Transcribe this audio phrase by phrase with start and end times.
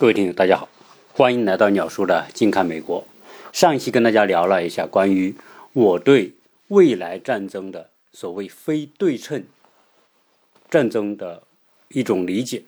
[0.00, 0.66] 各位听友，大家好，
[1.12, 3.06] 欢迎来到鸟叔的近看美国。
[3.52, 5.34] 上一期跟大家聊了一下关于
[5.74, 6.32] 我对
[6.68, 9.44] 未来战争的所谓非对称
[10.70, 11.42] 战争的
[11.88, 12.62] 一种理解。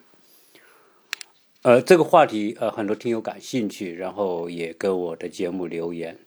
[1.63, 6.19] 呃，这个话题呃很多听友感兴趣，然后也跟我的节目留言。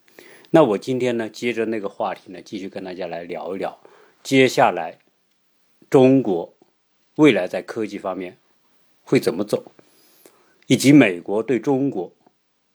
[0.50, 3.78] 那我今天呢，接着那个话题呢，继续跟大家来聊一聊，
[4.24, 4.98] 接下来
[5.88, 6.52] 中国
[7.14, 8.36] 未来在科技方面
[9.04, 9.70] 会怎么走。
[10.66, 12.12] 以及美国对中国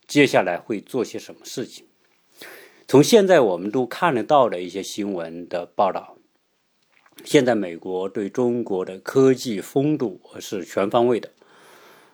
[0.08, 1.86] 接下来会做些什么事情？
[2.88, 6.18] 从现在我们都看得到的一些新闻的报道，
[7.24, 11.30] 现在美国对中国的科技封堵是全方位的。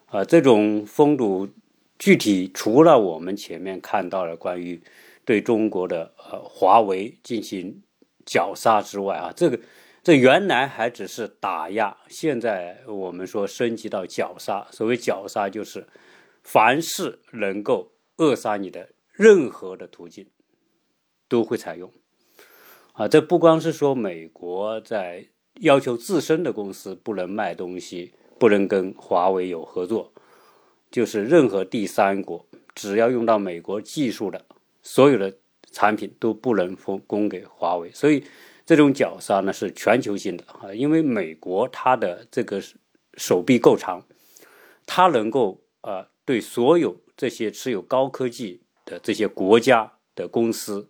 [0.07, 1.49] 啊，这种封堵
[1.97, 4.81] 具体除了我们前面看到的关于
[5.25, 7.81] 对中国的呃华为进行
[8.25, 9.59] 绞杀之外啊，这个。
[10.07, 14.65] 这原来还只是打压，现在我们说升级到绞杀。
[14.71, 15.85] 所谓绞杀，就是
[16.43, 20.29] 凡是能够扼杀你的任何的途径，
[21.27, 21.91] 都会采用。
[22.93, 30.13] 啊，这不光是说美国在要求自身的公司不能卖东西，不能跟华为有合作，
[30.89, 34.45] 就是任何第三国只要用到美国技术的
[34.81, 35.37] 所有的
[35.69, 37.91] 产品都不能供供给华为。
[37.91, 38.23] 所以。
[38.67, 42.61] 这种绞杀呢是全球性的啊，因为美国它的这个
[43.13, 44.05] 手臂够长，
[44.85, 50.89] 它能够啊对所有这些持有高科技的这些国家的公司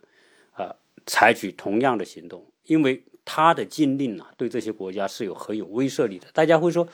[0.54, 6.26] 啊采取同样的行动，因为它的禁令呢对这些国家是有很有威慑力的。
[6.34, 6.88] 大家会说，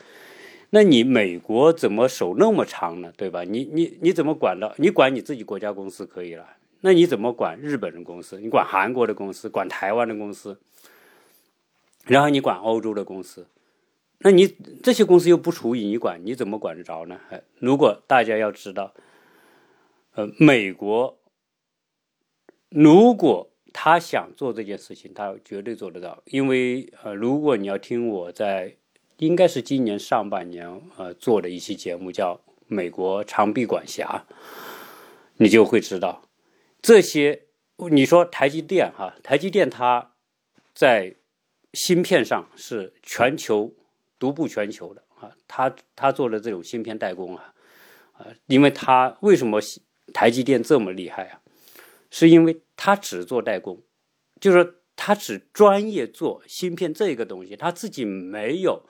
[0.68, 3.10] 那你美国怎么手那么长呢？
[3.16, 3.42] 对吧？
[3.44, 4.74] 你你你怎么管的？
[4.76, 6.46] 你管你自己国家公司可以了。
[6.86, 8.38] 那你怎么管日本人公司？
[8.38, 9.48] 你管韩国的公司？
[9.48, 10.60] 管台湾的公司？
[12.04, 13.46] 然后你管欧洲的公司？
[14.18, 14.46] 那你
[14.82, 17.18] 这些公司又不处于你管，你怎么管得着呢？
[17.58, 18.92] 如果大家要知道，
[20.12, 21.16] 呃，美国
[22.68, 26.22] 如果他想做这件事情，他绝对做得到。
[26.26, 28.76] 因为呃，如果你要听我在
[29.16, 32.34] 应该是今年上半年呃做的一期节目，叫
[32.66, 34.26] 《美国长臂管辖》，
[35.38, 36.20] 你就会知道。
[36.84, 37.46] 这些，
[37.90, 40.12] 你说台积电哈，台积电它
[40.74, 41.16] 在
[41.72, 43.72] 芯片上是全球
[44.18, 47.54] 独步全球的啊，它它做的这种芯片代工啊，
[48.12, 49.62] 啊，因为它为什么
[50.12, 51.40] 台积电这么厉害啊？
[52.10, 53.80] 是因为它只做代工，
[54.38, 58.82] 就是它只专业做芯片这个东西，它自己没有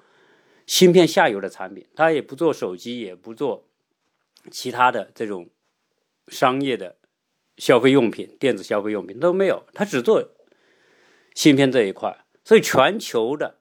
[0.67, 3.69] 芯片下游的产品，它也不做手机，也不做
[4.51, 5.49] 其他的这种
[6.27, 6.97] 商业的。
[7.57, 10.31] 消费用品、电子消费用品都没有，他只做
[11.35, 13.59] 芯片这一块，所以全球的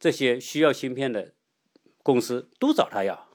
[0.00, 1.32] 这些需要芯片的
[2.02, 3.28] 公司都找他要，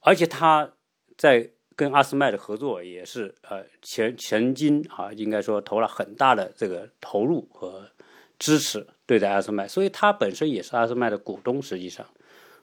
[0.00, 0.74] 而且他
[1.16, 7.90] 在跟阿斯麦的合作也是呃前曾经啊，应该说投了很大的这个投入和
[8.38, 12.06] 支持对待阿斯麦，所以他本身也是阿斯麦的股东，实际上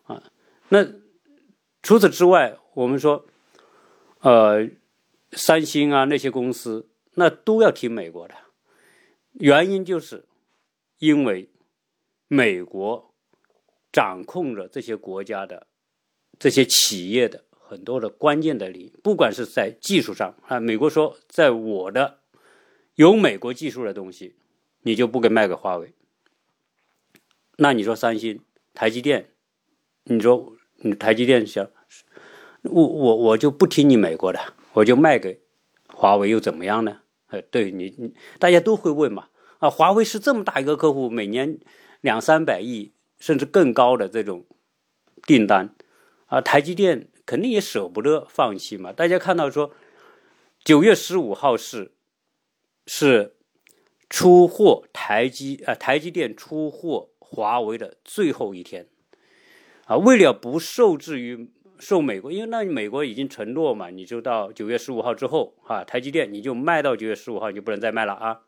[0.04, 0.22] 啊，
[0.68, 0.86] 那
[1.82, 3.26] 除此之外，我们说
[4.20, 4.70] 呃。
[5.32, 8.36] 三星啊，那些公司那都要听美国的，
[9.34, 10.26] 原因就是
[10.98, 11.50] 因为
[12.28, 13.14] 美国
[13.92, 15.68] 掌控着这些国家的
[16.38, 22.20] 这些企业的很多的关键的利益，不管是在技术上啊，美国说在我的
[22.96, 24.36] 有美国技术的东西，
[24.82, 25.94] 你就不给卖给华为。
[27.58, 28.42] 那你说三星、
[28.74, 29.32] 台积电，
[30.06, 31.70] 你说你台积电想，
[32.64, 34.54] 我我我就不听你美国的。
[34.74, 35.42] 我就卖给
[35.88, 37.02] 华为又怎么样呢？
[37.28, 39.30] 呃，对你，你大家都会问嘛。
[39.58, 41.60] 啊，华为是这么大一个客户，每年
[42.02, 44.46] 两三百亿甚至更高的这种
[45.24, 45.76] 订单，
[46.28, 48.94] 啊，台积电肯定也舍不得放弃嘛。
[48.94, 49.74] 大家看到说，
[50.64, 51.94] 九月十五号是
[52.86, 53.36] 是
[54.10, 58.88] 出货台积啊，台积电出货华为的最后一天，
[59.86, 61.52] 啊，为了不受制于。
[61.80, 68.42] 受美国，因为那美国已经承诺嘛，你就到九月十五号之后，哈，台积电你就卖到九月十五号，你就不能再卖了啊。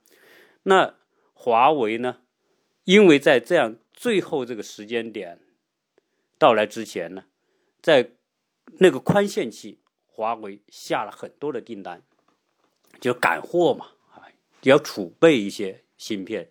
[0.64, 0.96] 那
[1.34, 2.18] 华为呢？
[2.84, 5.40] 因为在这样最后这个时间点
[6.38, 7.26] 到来之前呢，
[7.82, 8.12] 在
[8.80, 12.02] 那个宽限期，华为下了很多的订单，
[13.00, 14.28] 就赶货嘛，啊，
[14.64, 16.50] 要储备一些芯片。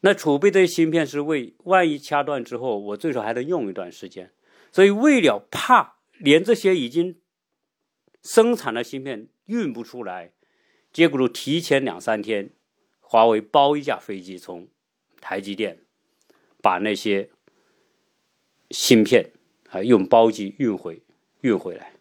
[0.00, 4.30] 那储备这些芯片是为万一掐断之后，我最少还能用一段时间。
[4.74, 7.20] 所以，为了怕连这些已经
[8.24, 10.32] 生产的芯片运不出来，
[10.92, 12.50] 结果就提前两三天，
[12.98, 14.66] 华为包一架飞机从
[15.20, 15.84] 台积电
[16.60, 17.30] 把那些
[18.72, 19.30] 芯片
[19.70, 21.00] 啊用包机运回
[21.42, 21.92] 运回来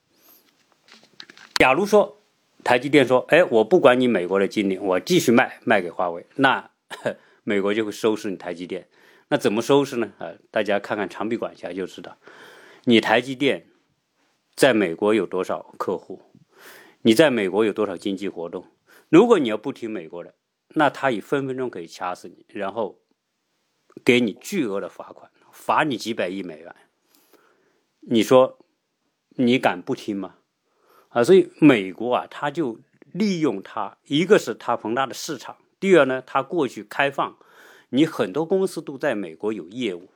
[1.59, 2.23] 假如说
[2.63, 6.71] 台积电说：“哎，我不管你美国的禁令，我继续卖卖给华为。”那
[7.45, 8.87] 美国就会收拾你台积电。
[9.27, 10.11] 那怎么收拾呢？
[10.17, 12.17] 啊，大家看看长臂管辖就知道。
[12.85, 13.67] 你台积电
[14.55, 16.21] 在美国有多少客户？
[17.01, 18.67] 你在美国有多少经济活动？
[19.07, 20.35] 如果你要不听美国的，
[20.69, 22.99] 那他也分分钟可以掐死你，然后
[24.03, 26.75] 给你巨额的罚款，罚你几百亿美元。
[28.01, 28.59] 你说
[29.29, 30.35] 你敢不听吗？
[31.07, 32.81] 啊，所以美国啊，他就
[33.13, 37.37] 利用它，一个是它庞大的市场，第二呢，它过去开放，
[37.89, 40.09] 你很多公司都在美国有业务，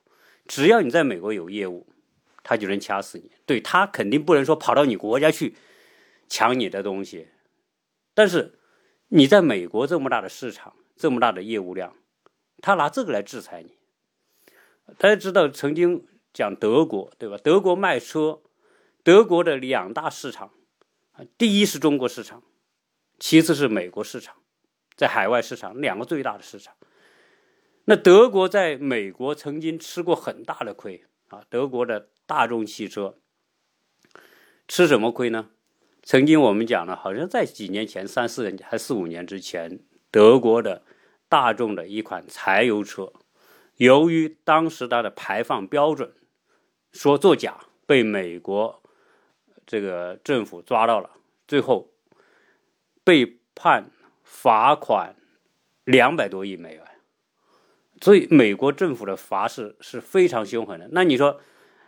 [0.46, 1.88] 只要你在美国有业务，
[2.48, 3.30] 他就能掐死你。
[3.46, 5.56] 对他肯定不能说跑到你国家去
[6.30, 7.28] 抢你的东西，
[8.14, 8.54] 但是。
[9.10, 11.96] 你在美国这么大的市场，这么大的业务量，
[12.62, 13.78] 他拿这个来制裁你。
[14.98, 17.38] 大家知道，曾经讲德国，对吧？
[17.42, 18.42] 德国卖车，
[19.04, 20.52] 德国的两大市场
[21.14, 22.44] 啊，第一是中国市场，
[23.18, 24.36] 其次是美国市场，
[24.98, 26.76] 在海外市场两个最大的市场。
[27.86, 33.18] 那德国在美国曾经吃过很大的亏啊，德国的大众汽车
[34.68, 35.50] 吃什么亏呢？
[36.04, 39.80] 曾经我们讲了，好像在几年前，三四年还四五年之前，
[40.12, 40.84] 德国的
[41.28, 43.12] 大众的一款柴油车，
[43.78, 46.14] 由于当时它的排放标准
[46.92, 48.82] 说作假，被美国
[49.66, 51.12] 这个政府抓到了，
[51.48, 51.92] 最后
[53.04, 53.90] 被判
[54.24, 55.16] 罚款
[55.84, 56.84] 两百多亿美元。
[58.00, 60.88] 所以美国政府的罚是是非常凶狠的。
[60.92, 61.42] 那你说，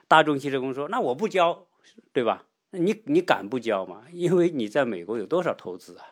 [0.09, 1.67] 大众汽车公司说，那我不交，
[2.11, 2.43] 对吧？
[2.71, 4.03] 你你敢不交吗？
[4.11, 6.05] 因为你在美国有多少投资啊？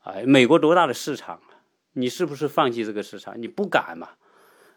[0.00, 1.60] 啊，美国多大的市场啊？
[1.92, 3.40] 你是不是放弃这个市场？
[3.42, 4.10] 你不敢嘛？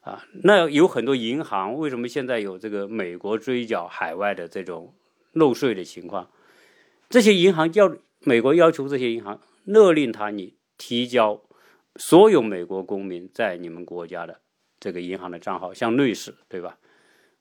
[0.02, 4.94] 啊，那有很多银行为什么现在有这个美国追缴海外的这种
[5.34, 6.30] 漏税的情况？
[7.10, 11.42] 这些银行要美国要求这些银行勒令他你提交
[11.96, 14.42] 所有美国公民在你们国家的
[14.80, 16.80] 这个银行的账号，像瑞士对吧？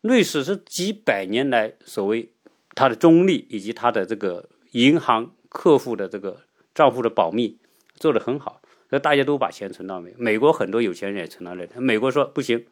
[0.01, 2.33] 瑞士是几百年来所谓。
[2.77, 7.59] 它的中立以及它的这个银行客户的这个账户的保密
[7.97, 11.71] 做得很好，那大家都把钱存到美美国，很多有钱人也存到那里。
[11.75, 12.65] 美国说不行，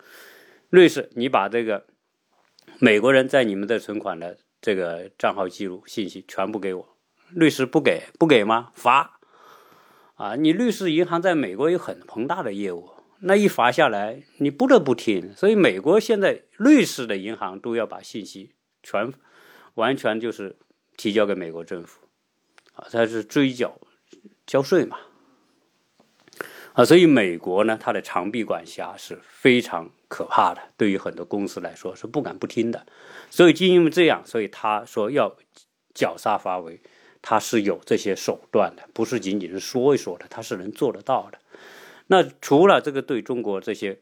[0.70, 1.84] 瑞士你把这个
[2.78, 6.96] 美国人在你们的存款的这个账号记录信息全部给我，
[7.34, 8.70] 瑞士不给不给吗？
[8.75, 9.19] 罚
[10.14, 10.36] 啊！
[10.36, 19.12] 你律师银行在美国有很庞大的业务，那一罚下来你不得不听，所以美国现在瑞士的银行都要把信息全。
[19.74, 20.56] 完全就是
[20.96, 22.00] 提交给美国政府，
[22.72, 23.78] 啊，它是追缴
[24.44, 24.98] 交税嘛，
[26.72, 32.84] 啊，所以美国呢，它的长臂管辖是非常可怕的，对于很多公司来说是不敢不听的。
[33.30, 35.36] 所以就因为这样，所以他说要
[35.94, 36.80] 绞杀华为，
[37.22, 41.38] 他是有这些手段的，不是仅仅是说一说的，他是能做得到的。
[42.08, 44.00] 那除了这个对中国这些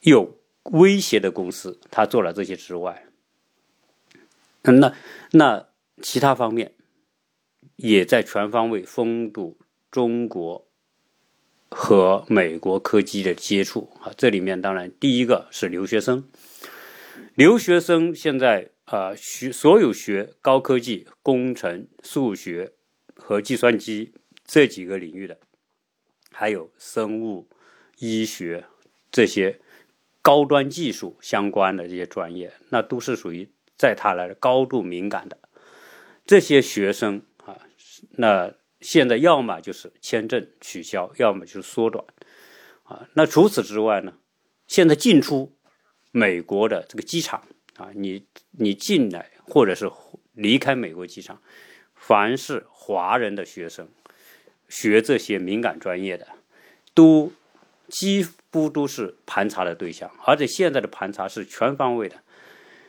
[0.00, 3.06] 有威胁的公司，他做了这些之外，
[4.62, 4.94] 那
[5.32, 5.68] 那
[6.02, 6.72] 其他方面
[7.76, 9.58] 也在全方位封堵
[9.90, 10.66] 中国
[11.68, 14.12] 和美国科技的接触啊！
[14.16, 16.24] 这里面当然第一个是留学生，
[17.34, 22.72] 留学生现在啊学所有学高科技、工程、数学
[23.14, 24.14] 和计算机
[24.46, 25.38] 这几个领域的，
[26.34, 27.48] 还有生物、
[27.98, 28.64] 医学
[29.10, 29.60] 这些
[30.20, 33.48] 高端技术相关的这些专业，那都是属于。
[33.76, 35.36] 在他来高度敏感的
[36.24, 37.58] 这些学生啊，
[38.12, 42.04] 那现在要么就是签证取消，要么就是缩短
[42.84, 43.08] 啊。
[43.14, 44.14] 那除此之外呢，
[44.68, 45.56] 现在进出
[46.12, 49.90] 美国的这个机场啊，你你进来或者是
[50.32, 51.42] 离开美国机场，
[51.96, 53.88] 凡是华人的学生
[54.68, 56.28] 学这些敏感专业的，
[56.94, 57.32] 都
[57.88, 62.16] 几乎都是盘查的对象，而且现在的盘查是全方位的。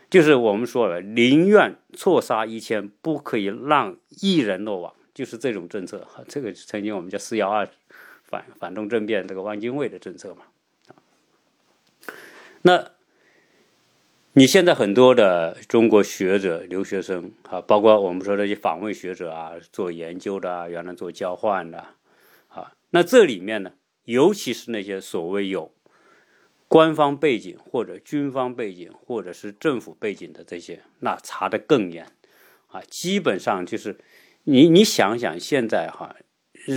[0.09, 6.07] 就是我们说了，宁愿错杀一千，不可以让一人落网，就是这种政策。
[6.27, 7.67] 这个曾经我们叫“四幺二”
[8.23, 10.43] 反反动政变，这个汪精卫的政策嘛。
[12.61, 12.91] 那
[14.37, 21.77] 你现在很多的中国学者、留学生啊，包括我们说那些访问学者啊，做研究的，原来做交换的
[22.49, 23.71] 啊，那这里面呢，
[24.03, 25.71] 尤其是那些所谓有。
[26.67, 32.05] 官方背景或者军方背景或者是政府背景的这些，那查的更严
[32.67, 32.81] 啊！
[32.89, 33.97] 基本上就是
[34.43, 36.13] 你你想想，现在哈，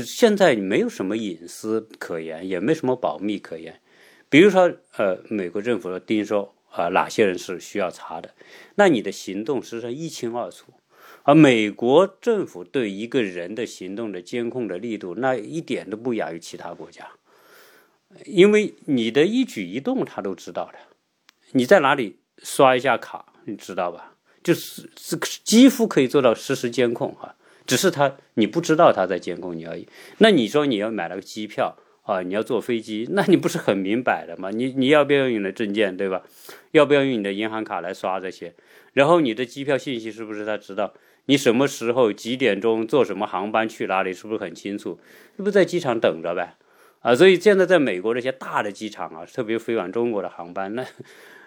[0.04, 3.80] 现在没有什么隐私可言，也没什么保密可言。
[4.28, 8.34] 比如说，呃，美国政府定说啊，哪些人是需要查的，
[8.76, 10.72] 那你的行动实际上一清二楚
[11.24, 17.08] 而美国政府对一个人的行动的监控的力度，那一点都不亚于其他国家，
[18.24, 20.78] 因为你的一举一动他都知道的，
[21.52, 24.14] 你在哪里刷一下卡，你知道吧？
[24.42, 27.34] 就是是几乎可以做到实时监控啊，
[27.66, 29.86] 只是他你不知道他在监控你而已。
[30.18, 31.76] 那你说你要买了个机票
[32.08, 34.48] 啊，你要坐飞机，那你不是很明摆的吗？
[34.50, 36.22] 你你要不要用你的证件，对吧？
[36.70, 38.54] 要不要用你的银行卡来刷这些？
[38.94, 40.94] 然后你的机票信息是不是他知道？
[41.26, 44.98] 你什么时候、几点钟坐什么航班去哪里，是不是很清楚？
[45.36, 46.56] 是不在机场等着呗？
[47.00, 50.86] 啊，所以现在在美国这些大的机场啊，特别飞往中国的航班，那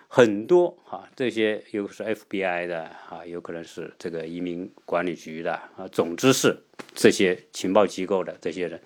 [0.07, 6.55] 很多啊，这些有是 FBI 的啊，有可能是这个移民管理局的啊，总之是
[6.93, 8.79] 这些情报机构的这些人，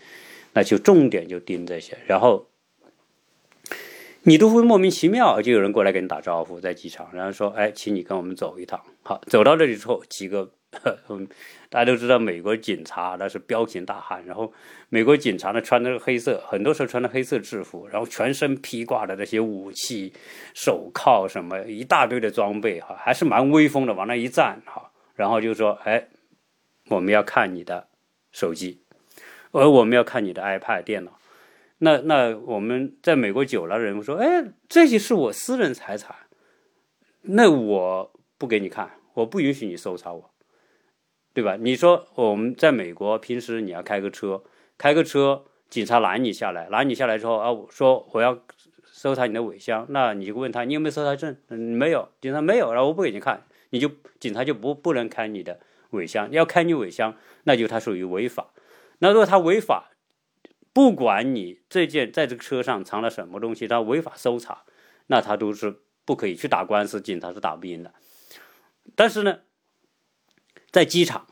[0.55, 2.47] 那就重点就盯这些，然后。
[4.27, 10.49] 你都会莫名其妙，就有人过来跟你打招呼，在机场，然后说：“哎，请你跟我们走一趟。”好，走到这里之后，几个，
[11.69, 14.51] 大家都知道，美国警察那是彪形大汉，然后
[14.89, 20.11] 美国警察呢穿的是黑色，很多时候穿的黑色制服，然后全身披挂的那些武器、
[20.55, 26.07] 手铐什么一大堆的装备，哈，还是蛮威风的，往那一站，哈，然后就说：“哎，
[26.89, 27.87] 我们要看你的
[28.31, 28.81] 手机，
[29.59, 31.19] 而我们要看你的 iPad 电脑。”
[31.79, 36.15] 那那我们在美国久了，人说：“哎，这些是我私人财产，
[37.21, 40.31] 那我不给你看，我不允许你搜查我，
[41.33, 44.43] 对吧？”你说我们在美国平时你要开个车，
[44.77, 48.39] 开个车，警察拦你下来，拦你下来之后啊，说我要
[48.85, 51.35] 搜查你的尾箱，那你就问他你有没有搜查证？
[51.49, 55.59] 嗯，没有，警察没有，然后我不给你看，你就警察就不不能开你的
[55.89, 58.51] 尾箱，要开你尾箱，那就他属于违法。
[58.99, 59.91] 那如果他违法，
[60.73, 64.63] 不管你这件在这个车上藏了什么东西，他违法搜查，
[65.07, 67.93] 那他都是不可以去打官司，警察是打不赢的。
[68.95, 69.39] 但是呢，
[70.71, 71.27] 在机场，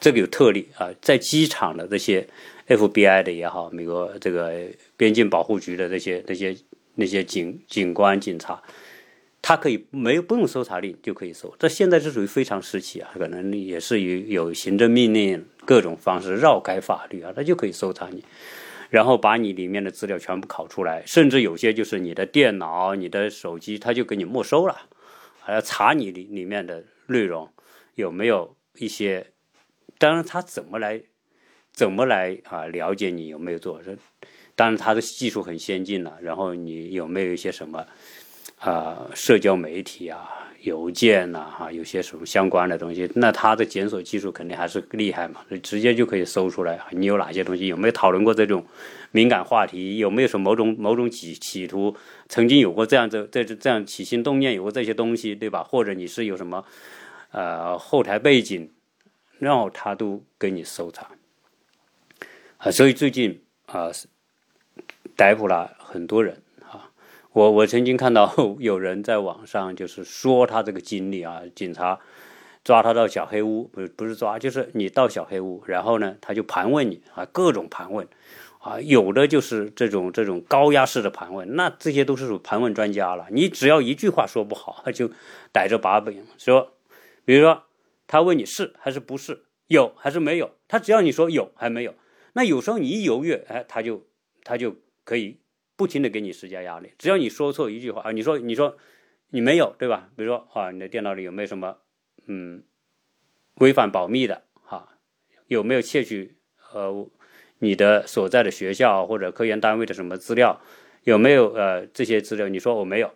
[0.00, 2.28] 这个有特例啊，在机场的这些
[2.68, 6.56] FBI 的也好，美国这个边境保护局的这些那些
[6.94, 8.62] 那些警警官警察，
[9.42, 11.54] 他可以没有不用搜查令就可以搜。
[11.58, 18.24] 这现在是属于非常时期啊，可能也是有有行政命令各种方式绕开法律啊，他就可以搜查你。
[18.88, 24.82] 然后把你里面的资料全部拷出来，甚至有些就是你的电脑、你的手机，他就给你没收了，
[25.40, 27.48] 还要查你里里面的内容
[27.94, 29.28] 有没有一些。
[29.96, 31.02] 当然，他怎么来
[31.72, 33.80] 怎么来啊了解你有没有做？
[34.54, 36.18] 当然他的技术很先进了。
[36.20, 37.86] 然后你有没有一些什么
[38.62, 40.38] 啊社交媒体啊？
[40.62, 46.78] 邮件呐，哈，有些什么相关的东西，那它的检索技术肯定还是厉害嘛，直接就可以搜出来。
[46.92, 47.66] 你有哪些东西？
[47.66, 48.64] 有没有讨论过这种
[49.10, 49.98] 敏感话题？
[49.98, 51.96] 有没有什么某种某种企企图？
[52.28, 55.64] 曾经有过这样这这这样起心动念，有过这些东西，对吧？
[55.64, 56.64] 或者你是有什么
[57.32, 58.70] 呃后台背景，
[59.40, 61.08] 然后他都给你搜查
[62.58, 62.70] 啊。
[62.70, 63.90] 所以最近啊，
[65.16, 66.40] 逮捕了很多人。
[67.32, 71.98] 我我曾经看到 有人在网上就是说他这个经历啊，警察
[72.62, 78.06] 抓他到小黑屋，不是不是抓，就是你到小黑屋，然后呢他就盘问你啊，各种盘问
[78.58, 83.26] 啊，有的就是这种这种高压式的盘问，那这些都是盘问专家了。
[83.30, 85.10] 你只要一句话说不好，他 就
[85.52, 86.74] 逮着把柄说，
[87.24, 87.62] 比如说
[88.06, 91.94] 他问你是还是不是，有还是没有，他只要你说有还没有，
[92.34, 94.06] 那有时候你一犹豫，哎，他就
[94.44, 95.38] 他就可以。
[95.76, 98.76] 不停的给你施加压力，只要你说错一句话啊，你说你说
[99.30, 100.10] 你没有对吧？
[100.16, 101.78] 比如说啊，你的电脑里有没有什么
[102.26, 102.62] 嗯
[103.54, 104.98] 违反保密的哈？
[105.46, 106.36] 有没有窃取
[106.72, 107.10] 呃
[107.58, 110.60] 你的所在的学校或者科研单位的什么资料？
[111.04, 112.48] 有没有呃这些资料？
[112.48, 113.12] 你说我没有，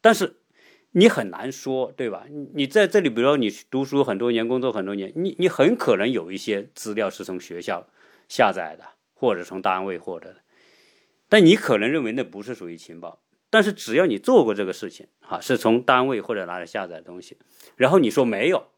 [0.00, 0.36] 但是
[0.92, 2.26] 你很难说对吧？
[2.54, 7.86] 你在这里，比如说你读书很多年，工作很多年，你你很可能有一些资料是从学校
[8.28, 10.40] 下载的，或者从单位获得的。
[11.28, 17.36] 但你可能认为那不是属于情报，但是只要你做过这个事情，哈，是从单位或者哪里下载东西，
[17.74, 18.68] 然后你说没有，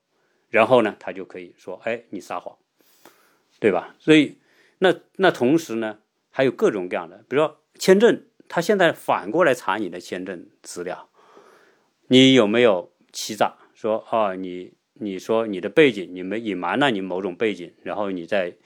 [0.49, 2.57] 然后呢，他就可以说，哎，你撒谎，
[3.61, 3.95] 对吧？
[3.99, 4.39] 所以，
[4.79, 5.99] 那那同时呢，
[6.31, 11.11] 还有各种各样的，比如说签证，他现在反过来查你的签证资料，
[12.07, 13.57] 你有没有欺诈？
[13.75, 18.57] 说啊，你你说你的背景，你们隐瞒了你某种背景，然后你在。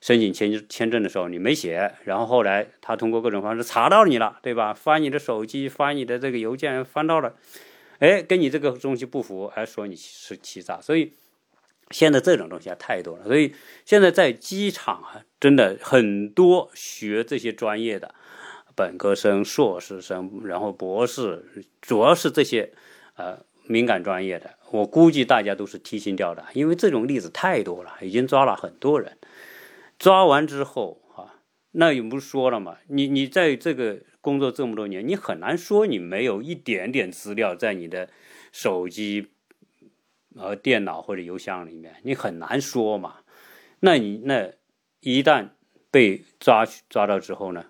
[0.00, 4.72] 申请签签证的时候你没写，然后后来他通过各种方式查到你了，对吧？
[4.72, 7.34] 翻你的手机，翻你的这个邮件，翻到了，
[7.98, 10.80] 哎，跟你这个东西不符，还说你是欺诈。
[10.80, 11.12] 所以
[11.90, 13.24] 现在这种东西太多了。
[13.24, 13.54] 所以
[13.84, 18.14] 现在在机场啊，真的很多学这些专业的
[18.74, 21.44] 本科生、硕士生，然后博士，
[21.82, 22.72] 主要是这些
[23.16, 29.18] 呃敏感专业的，我估计大家都是提心吊胆，因为这种例子太多了，已经抓了很多人。
[30.00, 38.08] 抓完之后啊，那也不是说了嘛，你你在这个工作这么多年，你很难说你没有一点点资料在你的
[38.50, 39.28] 手机、
[40.34, 43.18] 呃电脑或者邮箱里面，你很难说嘛。
[43.80, 44.50] 那你那
[45.00, 45.50] 一旦
[45.90, 47.66] 被抓抓到之后呢，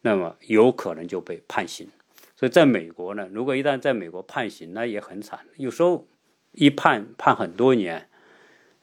[0.00, 1.88] 那么有可能就被判刑。
[2.34, 5.46] 所以在美国呢，如果一旦在美国判刑，那也很惨。
[5.56, 6.08] 有时候
[6.50, 8.08] 一判判很多年，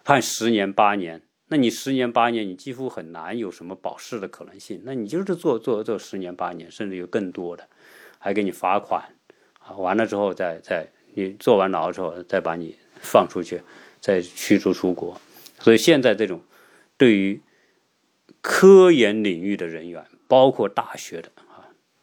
[0.05, 4.81] 判十年八年，那你十年八年，你几乎很难有什么保释的可能性。
[4.83, 7.67] 那你就是做做做十年八年，甚至有更多的，
[8.17, 9.03] 还给你罚款
[9.59, 13.61] 啊，完了之后再再你坐完牢之后再把你放出去，
[13.99, 15.21] 再驱逐出国。
[15.59, 16.41] 所以现在这种
[16.97, 17.39] 对于
[18.41, 21.31] 科研领域的人员，包括大学的。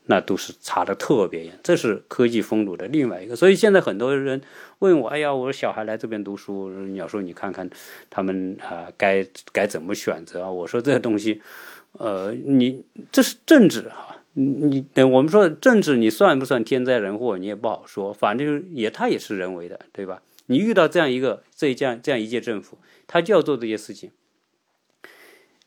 [0.06, 3.36] 那都是查的特别严，这是科技封堵的另外一个。
[3.36, 4.40] 所以现在很多人
[4.80, 7.68] 问我：“哎呀，我小孩来这边读书，你要说你看看
[8.10, 11.40] 他们啊，该该怎么选择？”我说这些东西，
[11.92, 17.38] 呃，你这是政治哈，你等我们说政治，你算不算天灾人祸？
[17.38, 20.20] 你也不好说，反正也他也是人为的，对吧？
[20.46, 24.10] 你遇到这样一个这这样这样一届政府，他就要做这些事情。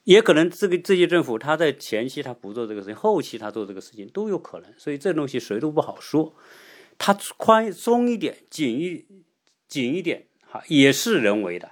[0.05, 6.33] 也可能这个这些政府他在前期他不做这个事情，后期他做这个事情都有可能，所以这东西谁都不好说。
[6.97, 9.05] 他宽松一点、紧一
[9.67, 11.71] 紧一点，哈，也是人为的。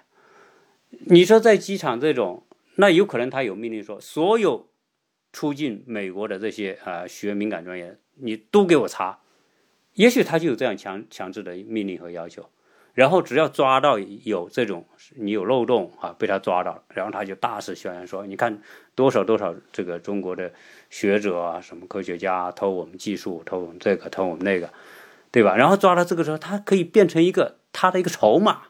[1.05, 4.67] 你说在机场这种，那有可能他有命令说，所有
[5.31, 9.19] 出境美国的这些啊学敏感专业，你都给我查。
[9.93, 12.49] 也许他就有这样强强制的命令和要求。
[12.93, 14.85] 然后只要抓到有这种
[15.15, 18.61] 你有漏洞啊，被他抓到了，然后他就大肆宣扬说：“你看
[18.93, 20.53] 多少多少这个中国的
[20.91, 24.71] 学者啊，什么科学家偷我们技术，偷我们这个，偷我们那个，
[25.31, 28.61] 对吧？”然后抓到这个时候，他可以变成一个他的一个筹码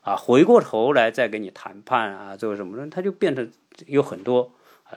[0.00, 3.52] 啊，回过头来再跟你谈判啊，这个什么的，他就变成
[3.86, 4.96] 有很多啊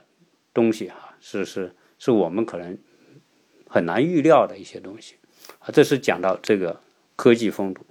[0.54, 2.78] 东西啊，是是是我们可能
[3.68, 5.16] 很难预料的一些东西
[5.58, 5.68] 啊。
[5.70, 6.80] 这是讲到这个
[7.16, 7.84] 科技风度。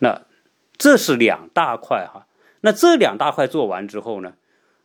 [0.00, 0.26] 那
[0.76, 2.26] 这是两大块哈，
[2.62, 4.34] 那这两大块做完之后呢，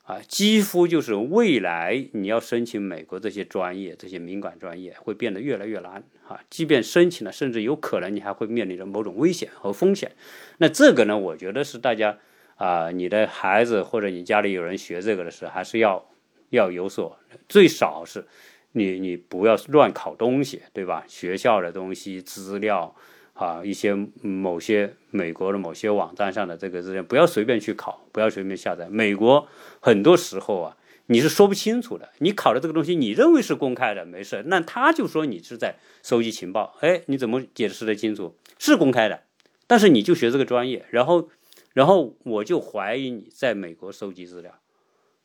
[0.04, 6.40] 啊，几乎就是未来你要申请美国这些专业、这些敏感专业会变得越来越难啊。
[6.50, 10.12] 即便申请了，甚至有可能你还会面临着某种危险和风险。
[10.58, 12.18] 那这个呢，我觉得是大家
[12.58, 16.06] 啊，你的孩子或者你家里有人学这个的时候，还是要
[16.50, 18.28] 要有所，最少是
[18.74, 21.06] 你你不要乱考东西，对吧？
[21.08, 22.94] 学校的东西资料。
[23.36, 28.88] 啊，一些某些美国的某些网站上的这个资料，不要随便去考，不要随便下载。
[28.90, 29.48] 美国
[29.82, 32.10] 很多时候啊，你是说不清楚的。
[32.20, 36.78] 你考的这个东西，你认为是公开的，没事，那他就说你是在收集情报。
[36.80, 38.38] 哎，你怎么解释的清楚？
[38.58, 39.24] 是公开的，
[39.68, 41.28] 但是你就学这个专业，然后，
[41.74, 44.58] 然后我就怀疑你在美国收集资料，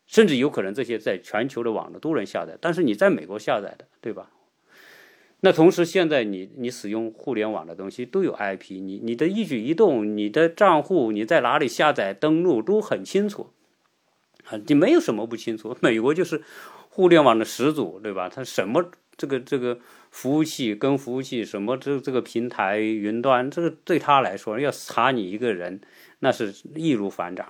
[0.08, 4.32] 甚至有可能这些在全球的网络都能下载，但是你在美国下载的，对吧？
[5.42, 13.55] 那同时，现在你你使用互联网的东西都有 IP，你你的一举一动，你的账户你在哪里下载登录都很清楚，
[14.44, 15.74] 啊，你没有什么不清楚。
[15.81, 16.42] 美国就是
[16.90, 18.29] 互联网的始祖，对吧？
[18.29, 19.79] 它什么这个这个
[20.11, 25.81] 服务器跟服务器，什么这这个平台云端，这个对他来说要查你一个人，
[26.18, 27.48] 那是易如反掌。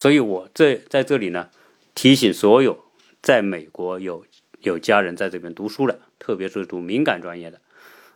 [0.00, 1.50] 所以我这在这里呢，
[1.96, 2.84] 提醒所有
[3.20, 4.24] 在美国有。
[4.66, 7.60] 有家人在这边读书的，特别是读敏感专业的，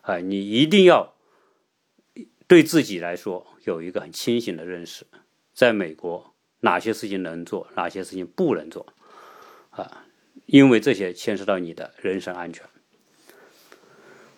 [0.02, 1.14] 啊，你一定要
[2.48, 5.06] 对自己来说有一个很清醒的认识，
[5.54, 8.92] 在美国哪些事情能做，哪些事情不能做，
[9.70, 10.04] 啊，
[10.46, 12.66] 因为这些牵涉到你的人身安全。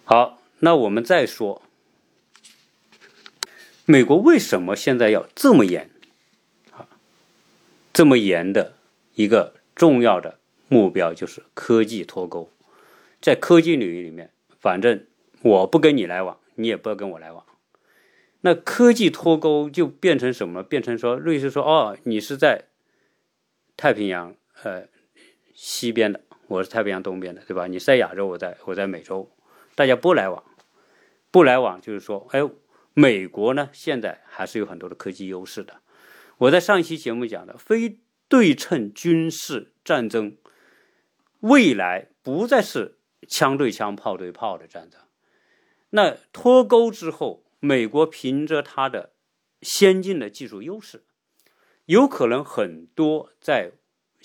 [0.05, 1.63] 好，那我们再说，
[3.87, 5.91] 美国为什么现在要这么严，
[6.73, 6.87] 啊，
[7.91, 8.75] 这么严的
[9.15, 10.41] 一个重要的。
[10.69, 12.51] 目标就是科技脱钩，
[13.21, 15.07] 在科技领域里面，反正
[15.43, 17.45] 我不跟你来往，你也不要跟我来往。
[18.41, 20.63] 那科技脱钩就变成什么？
[20.63, 22.65] 变成说，瑞士说，哦，你是在
[23.77, 24.89] 太平洋呃
[25.55, 27.67] 西边的，我是太平洋东边的，对吧？
[27.67, 29.31] 你在亚洲，我在我在美洲，
[29.75, 30.43] 大家不来往，
[31.31, 32.41] 不来往就是说，哎，
[32.95, 35.81] 美国呢现在还是有很多的科技优势的。
[36.39, 40.37] 我在上一期节目讲的非对称军事战争。
[41.43, 45.01] 未来不再是枪对枪、炮对炮的战争。
[45.91, 49.13] 那脱钩之后，美国凭着它的
[49.61, 51.05] 先进的技术优势，
[51.85, 53.73] 有可能很多在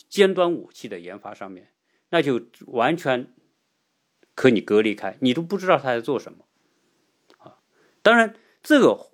[0.07, 1.73] 尖端武器的研发上面，
[2.09, 3.33] 那就完全
[4.35, 6.45] 和你隔离开，你都不知道他在做什么
[7.39, 7.59] 啊。
[8.03, 9.09] 当然，这个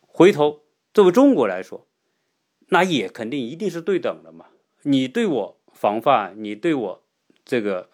[0.00, 1.88] 回头作为中国来说，
[2.68, 4.46] 那也肯定一定是对等的嘛。
[4.82, 7.07] 你对我防范，你对我
[7.48, 7.88] 这个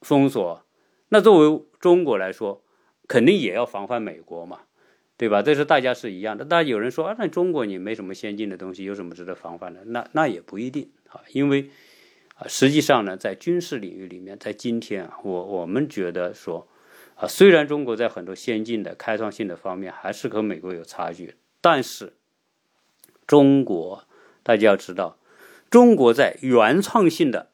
[0.00, 0.66] 封锁，
[1.10, 2.60] 那作为中国来说，
[3.06, 4.62] 肯定也要防范美国嘛，
[5.16, 5.42] 对吧？
[5.42, 6.44] 这是大家是一样的。
[6.44, 9.84] 但有人说啊，那中国你没什么先进的东西，有什么值得防范的？
[9.84, 11.70] 那那也不一定啊，因为
[12.34, 16.66] 啊，实际上呢，在军事领域里面，在今天啊，我我们觉得说
[17.14, 22.14] 啊，虽然中国在很多先进的、开创性的方面还是和美国有差距，但是
[23.24, 24.02] 中国
[24.42, 25.16] 大家要知道。
[25.70, 27.50] 中国在原创性的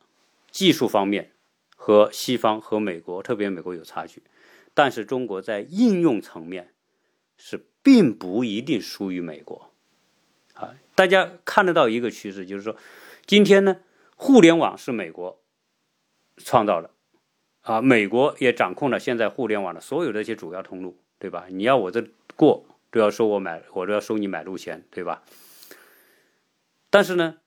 [0.55, 1.33] 技术方面
[1.75, 4.23] 和西方和美国，特别美国有差距，
[4.73, 6.73] 但是中国在应用层面
[7.37, 9.73] 是并不一定输于美国。
[10.55, 12.77] 啊，大家看得到一个趋势，就是说，
[13.27, 13.81] 今天呢，
[14.15, 15.43] 互联网是美国
[16.37, 16.93] 创造的，
[17.63, 21.47] 啊，美国也掌控了现在互联网的所有的一些主要通路，对吧？
[21.51, 25.25] 你要我这过，都要收我买，我都要收你买路钱，对吧？
[26.91, 27.39] 但是呢？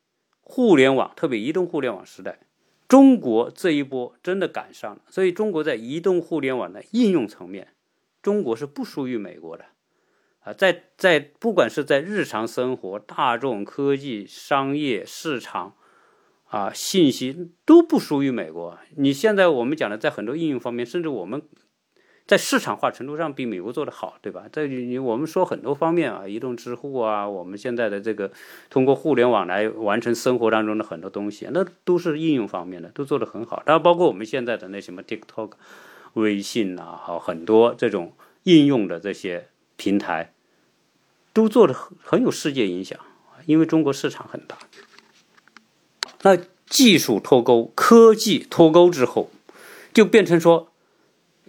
[0.49, 2.39] 互联网，特别移动互联网时代，
[2.87, 5.01] 中国这一波真的赶上了。
[5.09, 7.73] 所以，中国在移动互联网的应用层面，
[8.21, 9.65] 中国是不输于美国的。
[10.39, 15.75] 啊，在在不管是在日常生活、大众科技、商业市场，
[16.45, 18.77] 啊，信息都不输于美国。
[18.95, 21.41] 你现在我们讲的，在很多应用方面，甚至我们。
[22.27, 24.43] 在市场化程度上比美国做得好，对吧？
[24.51, 28.29] 在你我们说很多方面啊，移动支付啊，我们现在的这个
[28.69, 33.63] 通过互联网来完成生活当中的很多东西，那都是应用方面的，都做得很好。
[33.65, 35.51] 当然，包括我们现在的那什么 TikTok、
[36.15, 38.11] 微信啊，好很多这种
[38.43, 40.33] 应用的这些平台，
[41.31, 42.99] 都做的很很有世界影响，
[43.45, 44.57] 因为中国市场很大。
[46.23, 49.29] 那技术脱钩、科技脱钩之后，
[49.93, 50.67] 就变成说。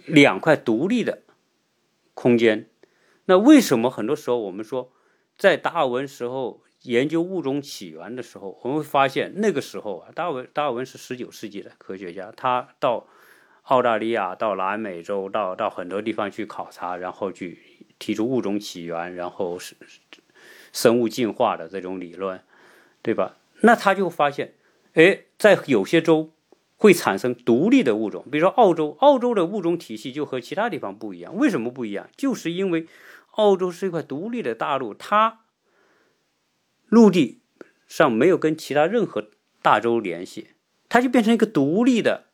[0.09, 1.21] 两块独立的
[2.13, 2.67] 空间，
[3.25, 4.91] 那为什么很多时候我们说，
[5.37, 13.07] 在达尔文时候研究物种起源的时候，我们会发现那个时候啊，达尔文达尔文是十九世纪的科学家，他到
[13.63, 17.59] 澳大利亚、到南美洲、到到很多地方去考察，然后去
[17.99, 19.75] 提出物种起源，然后是
[20.73, 22.41] 生物进化的这种理论，
[23.01, 23.37] 对吧？
[23.61, 24.55] 那他就发现，
[24.93, 26.31] 哎，在有些州。
[26.81, 31.35] 会产生独立的物种，比如说澳洲，澳洲的物种体系就和其他地方不一样。
[31.35, 32.09] 为什么不一样？
[32.15, 32.87] 就是因为
[33.31, 35.41] 澳洲是一块独立的大陆，它
[36.87, 37.41] 陆地
[37.85, 39.29] 上没有跟其他任何
[39.61, 40.51] 大洲联系，
[40.87, 42.27] 它就变成一个独立的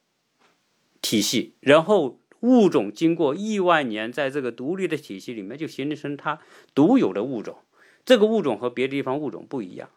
[1.02, 1.56] 体系。
[1.60, 6.40] 然后物种经过亿万年，在这个独立的体系里面就形成它
[6.76, 7.58] 独有的物种。
[8.06, 9.90] 这个物种和别的地方物种不一样。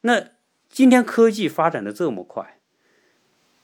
[0.00, 0.30] 那
[0.70, 2.61] 今天科技发展的这么快。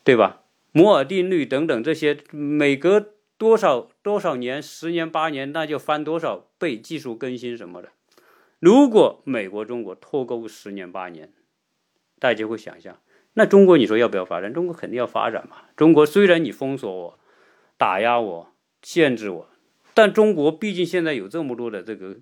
[0.09, 0.41] 对吧？
[0.73, 7.91] 摩尔定律等等这些，每隔多少多少年，十年八年，那就翻多少倍，技术更新什么的。
[8.59, 11.35] 如果美国、中国脱钩十年八年，
[12.19, 12.99] 大家会想象，
[13.35, 14.55] 那中国你说要不要发展？
[14.55, 15.59] 中国肯定要发展嘛。
[15.77, 17.19] 中国虽然你封锁我、
[17.77, 19.51] 打压我、限制我，
[19.93, 22.17] 但中国毕竟现在有这么多的这个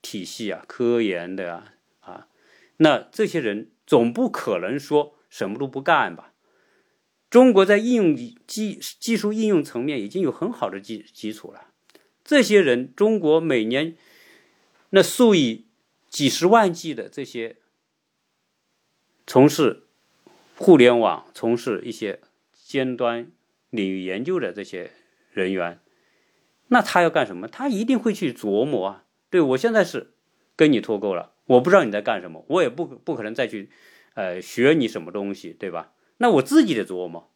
[0.00, 2.28] 体系啊，科研的啊啊，
[2.78, 6.32] 那这些人总不可能说什么都不干吧？
[7.30, 11.68] 中国在应用技技术应用层面已经有很好的基基础了。
[12.24, 13.96] 这些人，中国每年
[14.90, 15.66] 那数以
[16.08, 17.56] 几十万计的这些
[19.26, 19.84] 从事
[20.56, 22.20] 互联网、从事一些
[22.52, 23.30] 尖端
[23.70, 24.90] 领域研究的这些
[25.32, 25.80] 人员，
[26.68, 27.46] 那他要干什么？
[27.46, 29.04] 他一定会去琢磨啊。
[29.30, 30.12] 对我现在是
[30.56, 33.68] 跟你脱钩了，我不知道你在干什么，我也不不可能再去
[34.14, 35.92] 呃学你什么东西，对吧？
[36.18, 37.30] 那我自己得琢磨，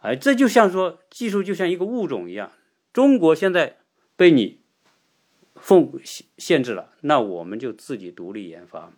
[0.00, 2.50] 哎，这就像说技术就像一个物种一样，
[2.92, 3.78] 中国现在
[4.16, 4.60] 被你
[5.54, 5.92] 封
[6.36, 8.92] 限制了，那我们就自己独立研发。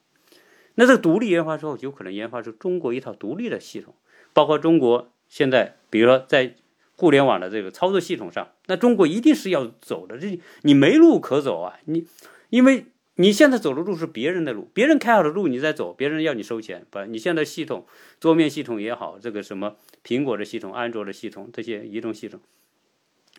[0.76, 3.94] 那这个独立研发之后，有可能研发出中国一套独立的系统，
[4.32, 6.56] 包括中国现在，比如说在
[6.96, 12.06] 互联网的这个操作系统上，那中国一定是要走的，这你没路可走啊，你
[12.50, 12.86] 因为。
[13.16, 16.84] 你现在走的路是别人的路，别人开好的路你在走，别人要你收钱。
[16.90, 17.86] 不，你现在系统
[18.18, 22.40] 桌面系统也好，这个什么苹果的系统、安卓的系统，这些移动系统，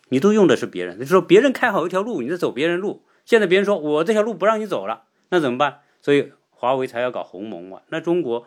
[0.08, 0.98] 你都用的是别人。
[0.98, 3.04] 就说别人开好一条路，你在走别人路。
[3.26, 5.80] 现在别人说我这条路不让你走了，那怎么办？
[6.00, 7.82] 所以华为才要搞鸿蒙嘛。
[7.90, 8.46] 那中国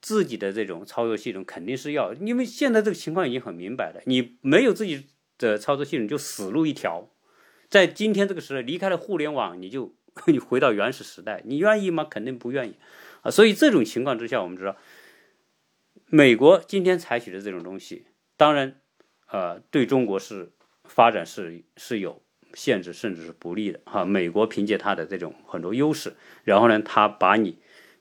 [0.00, 7.10] 自己的这种操作系统肯定是要，因为现在这个情况已经很明白了，你没有自己的操作系统就死路一条。
[7.68, 9.94] 在今天这个时代，离开了互联网，你就。
[10.26, 12.04] 你回到原始时代，你愿意吗？
[12.04, 12.76] 肯定不愿意
[13.22, 13.30] 啊！
[13.30, 14.76] 所以这种情况之下，我们知道，
[16.06, 18.80] 美国今天采取的这种东西，当然，
[19.28, 20.52] 呃，对中国是
[20.84, 22.22] 发展是是有
[22.54, 24.04] 限制，甚至是不利的哈。
[24.04, 27.58] 美国凭借它的这种很多优势，然后呢，它把你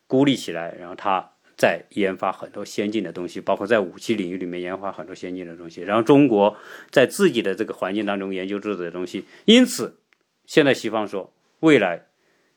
[0.07, 5.81] 孤立起来，然后它在研发很多先进的东西，包括在武器领域里面研发很多先进的东西。
[5.81, 6.55] 然后中国
[6.91, 9.99] 在自己的这个环境当中研究自己的东西，因此
[10.45, 12.07] 现在西方说未来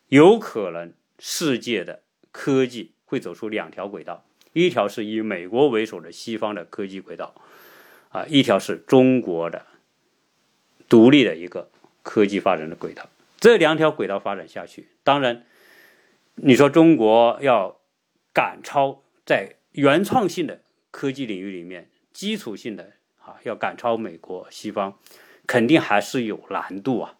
[0.08, 7.32] 有可能世界的科技会走出两条轨道，一条是以美国为首的西方的科技轨道。
[8.08, 9.64] 啊，一条是中国的
[10.88, 11.70] 独立的一个
[12.02, 15.44] 科技发展的轨道，这两条轨道发展下去，当然，
[16.34, 17.80] 你说中国要
[18.32, 24.98] 赶超在原创性的科技领域里面，基础性的啊，要赶超美国西方，
[25.46, 27.18] 肯定还是有难度啊。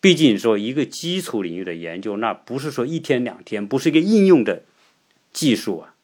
[0.00, 4.64] 毕竟说一个基础领域的研究，那不是说一天两天，不是一个应用的
[5.32, 5.94] 技术啊，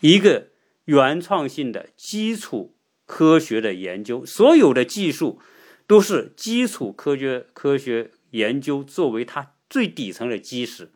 [0.00, 0.48] 一个
[0.84, 2.72] 原创性的基础。
[3.08, 5.38] 科学的研究，所有的技术
[5.86, 10.90] 都是基础科学科学研究作为它最底层的基石。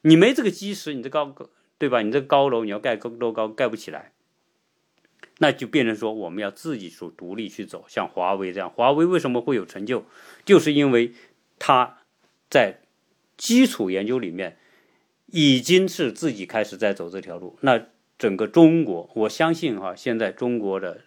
[0.00, 1.34] 你没这个基石，你这高
[1.76, 2.00] 对吧？
[2.00, 4.12] 你这高楼你要盖多高盖不起来，
[5.36, 7.84] 那就变成说我们要自己去独立去走。
[7.88, 10.06] 像华为这样，华为为什么会有成就？
[10.46, 11.12] 就是因为
[11.64, 11.98] 他
[12.50, 12.80] 在
[13.38, 14.58] 基础研究里面
[15.28, 17.56] 已经是自己开始在走这条路。
[17.62, 17.86] 那
[18.18, 21.02] 整个中国，我相信哈，现在中国的。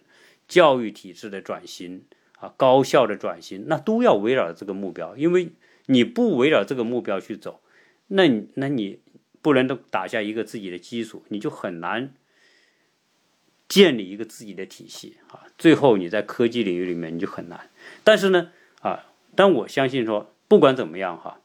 [0.48, 2.06] 教育体制的转型
[2.38, 5.14] 啊，高校的转型，那都要围绕这个目标。
[5.14, 5.50] 因为
[5.84, 7.60] 你不围绕这个目标去走，
[8.06, 8.22] 那
[8.54, 9.00] 那你
[9.42, 12.14] 不能都打下一个自己的基础，你就很难
[13.68, 15.44] 建立一个自己的体系啊。
[15.58, 17.68] 最后你在科技领域里面你就很难。
[18.02, 19.04] 但是呢啊，
[19.36, 21.40] 但我相信说，不管怎么样哈，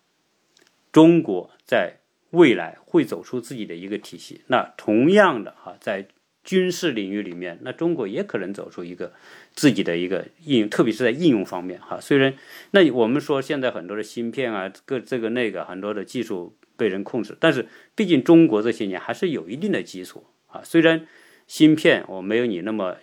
[0.91, 1.97] 中国在
[2.31, 4.41] 未来会走出自己的一个体系。
[4.47, 6.07] 那同样的哈，在
[6.43, 9.13] 军事领域里面，那中国也可能走出一个
[9.53, 11.99] 自己的一个应用，特别是在应用方面哈。
[12.01, 12.33] 虽然
[12.71, 20.61] 那我们说现在很多的芯片啊，各这个那个很多的技术被人控制，但是毕竟中国这些年还是有一定的基础啊。
[20.63, 21.05] 虽然
[21.47, 22.97] 芯片我没有你那么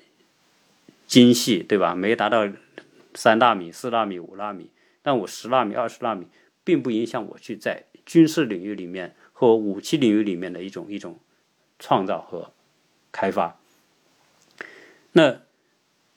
[1.07, 1.95] 精细，对吧？
[1.95, 2.47] 没达到
[3.15, 4.71] 三纳米、四纳米、五纳米，
[5.03, 6.27] 但我十纳米、二十纳米，
[6.65, 11.19] 并不影响我去在军事领域里面和武器领域里面的一种一种
[11.79, 12.53] 创造和。
[13.13, 13.59] 开发，
[15.15, 15.41] 那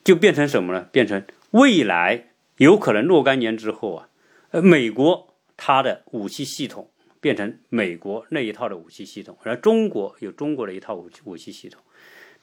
[0.04, 0.88] 就变成什么呢？
[0.92, 4.10] 变成未来有可能若干年之后啊，
[4.52, 11.82] 呃，美国它的武器系统变成美国那一套的武器系统，而中国有中国的一套武器武器系统。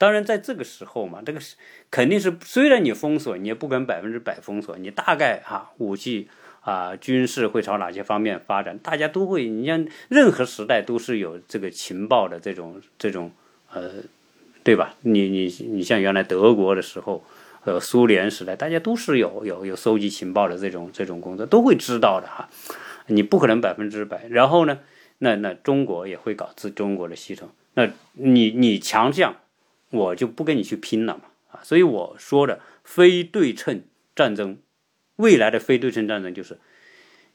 [0.01, 1.55] 当然，在这个时候嘛，这个是
[1.91, 6.27] 肯定是虽然你封锁，你也不可能百分之百封锁，你大概哈武器
[6.61, 9.47] 啊军事会朝哪些方面发展，大家都会。
[9.47, 13.31] 你像任何时代都是有这个情报的这种这种
[13.71, 13.91] 呃。
[14.63, 14.93] 对吧？
[15.01, 17.23] 你你你像原来德国的时候，
[17.63, 22.47] 呃，苏联时代，大家都是有有有搜集情报的这种这种工作，都会知道的哈。
[23.07, 24.27] 你不可能百分之百。
[24.29, 24.77] 然后呢，
[25.17, 27.49] 那那中国也会搞自中国的系统。
[27.73, 29.35] 那你你强项，
[29.91, 31.61] 我就不跟你去拼了嘛啊。
[31.63, 33.83] 所以我说的非对称
[34.15, 34.57] 战争，
[35.17, 36.59] 未来的非对称战争就是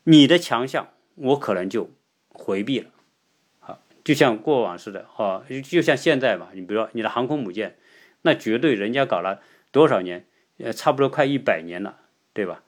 [0.05, 1.91] 你的强项，我可能就
[2.29, 2.91] 回避了。
[4.05, 7.77] 就像过往似的，哈，就像现在嘛，你比如说你的航空母舰，
[8.23, 9.43] 那绝对人家搞了
[9.73, 10.27] 多少年，
[10.59, 11.99] 呃，差不多快一百年了，
[12.33, 12.63] 对吧？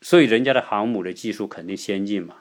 [0.00, 2.36] 所以人家的航母的技术肯定先进嘛。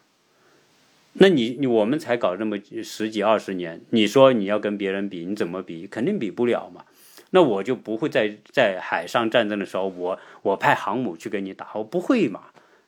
[1.19, 5.87] 那你你我们才搞这么十几二十年，你说你要跟别人比，你怎么比？
[5.87, 6.85] 肯定比不了嘛。
[7.31, 12.45] 那我就不会在在海上战争的时候，我我派航母去跟你打，我不会嘛。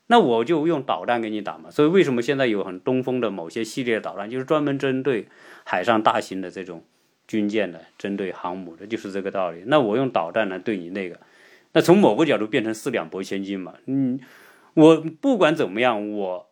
[0.08, 5.28] 那我就用导弹给你打嘛，所以为什么现在有很东风的某些系列导弹，就是专门针对
[5.66, 6.84] 海上大型的这种
[7.28, 9.62] 军舰的，针对航母的，就是这个道理。
[9.68, 11.20] 那我用导弹来对你那个，
[11.74, 13.76] 那从某个角度变成四两拨千斤嘛。
[13.86, 14.20] 嗯，
[14.74, 16.49] 我不管怎么样，我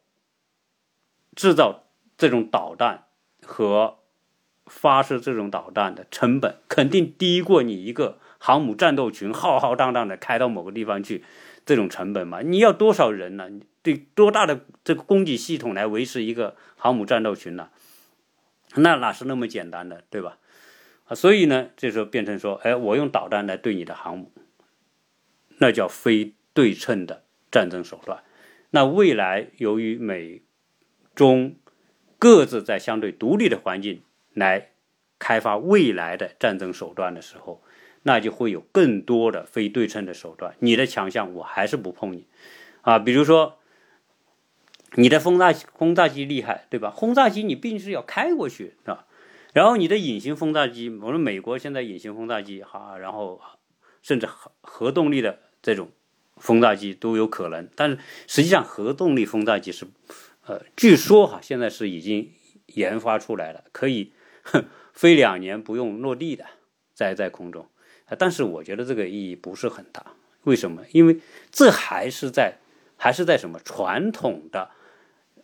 [1.37, 1.85] 制造
[2.17, 3.05] 这种导弹
[3.41, 3.99] 和
[4.65, 11.23] 发射这种导弹的成本肯定低过你一个航母战斗群浩浩荡荡的开到某个地方去。
[11.65, 13.49] 这种成本嘛，你要多少人呢？
[13.83, 17.67] 对多大的这个供给系统来维持一个航母战斗群呢？
[18.75, 20.37] 那哪是那么简单的，对吧？
[21.07, 24.31] 啊，所以呢，这时候变成说，哎，我用导弹来对你的航母，
[25.57, 28.23] 那叫非对称的战争手段。
[28.69, 30.41] 那未来由于美
[31.17, 31.57] 中
[32.17, 34.03] 各自在相对独立的环境
[34.33, 34.69] 来
[35.19, 37.61] 开发未来的战争手段的时候。
[38.03, 40.55] 那就会有更多的非对称的手段。
[40.59, 42.25] 你的强项我还是不碰你，
[42.79, 43.57] 啊，比如说
[44.93, 46.89] 你的轰炸轰炸机厉害，对吧？
[46.89, 49.07] 轰炸机你必须是要开过去，是吧？
[49.51, 53.41] 然后你的隐形轰炸机，我们美国现在隐形轰炸机哈，然后
[54.01, 55.89] 甚至核核动力的这种
[56.35, 59.85] 轰炸机都有可能，但是实际上核动力轰炸机是，
[60.47, 62.31] 呃，据说哈现在是已经
[62.67, 64.13] 研发出来了，可以
[64.93, 66.45] 飞两年不用落地的，
[66.93, 67.67] 在在空中，
[68.17, 70.13] 但是我觉得这个意义不是很大。
[70.43, 70.83] 为什么？
[70.93, 71.19] 因为
[71.51, 72.59] 这还是在
[72.95, 74.71] 还是在什么传统的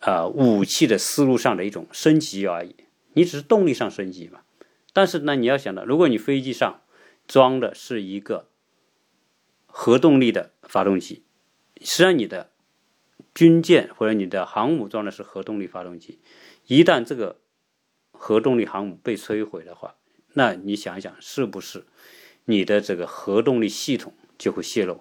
[0.00, 2.74] 呃武器的思路上的一种升级而已，
[3.12, 4.40] 你只是动力上升级嘛。
[4.94, 6.80] 但是呢，你要想到，如果你飞机上
[7.28, 8.48] 装的是一个
[9.66, 11.24] 核动力的发动机，
[11.82, 12.50] 实际上你的
[13.34, 16.20] 军舰或者你的航母装的是核动力发动机，
[16.66, 17.40] 一旦这个
[18.12, 19.96] 核动力航母被摧毁的话，
[20.34, 21.84] 那你想一想，是不是
[22.44, 25.00] 你的这个核动力系统就会泄露？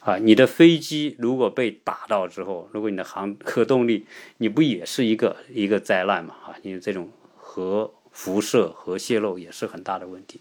[0.00, 4.04] 啊，你的飞机如果被打到之后，如果你的航核动力，
[4.38, 6.34] 你不也是一个一个灾难嘛？
[6.44, 10.40] 啊，因为这种核辐射、核泄漏也是很大的问题。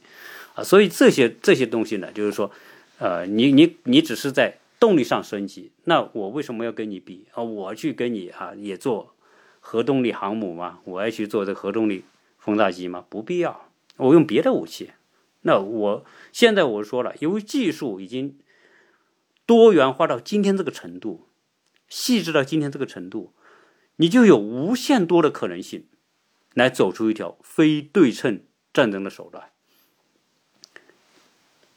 [0.56, 2.50] 啊，所以这些这些东西呢，就是说，
[2.98, 7.44] 呃，你你你只是在动力上升级，那我为什么要跟你比啊？
[7.44, 9.16] 我去跟你啊也做
[9.60, 10.80] 核动力航母吗？
[10.86, 12.04] 我要去做这核动力
[12.38, 13.06] 轰炸机吗？
[13.08, 14.94] 不必要，我用别的武器。
[15.42, 18.40] 那我现在我说了，由于技术已经
[19.46, 21.28] 多元化到今天这个程度，
[21.88, 23.34] 细致到今天这个程度，
[23.98, 25.86] 你就有无限多的可能性
[26.56, 29.52] 来走出一条非对称战争的手段。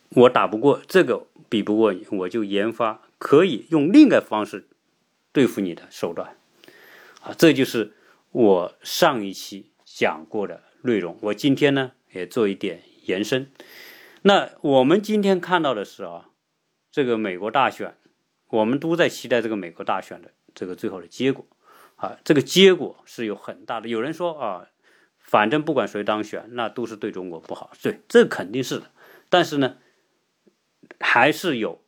[0.08, 4.66] 我打不过这个，比不过你，我就研发可以用另一个方式
[5.32, 6.36] 对付你的手段，
[7.22, 7.92] 啊，这就是
[8.32, 11.16] 我上一期讲过的内容。
[11.22, 13.50] 我今天呢也做一点延伸。
[14.22, 16.30] 那我们今天看到的是啊，
[16.90, 17.96] 这个美国大选，
[18.48, 21.46] 我们都在期待这个美国大选的这个最后的结果，
[21.96, 23.88] 啊，这个结果是有很大的。
[23.88, 24.66] 有人说啊，
[25.18, 27.70] 反正不管谁当选，那都是对中国不好。
[27.82, 28.90] 对，这肯定是的。
[29.28, 29.76] 但是呢。
[31.00, 31.80] 还是有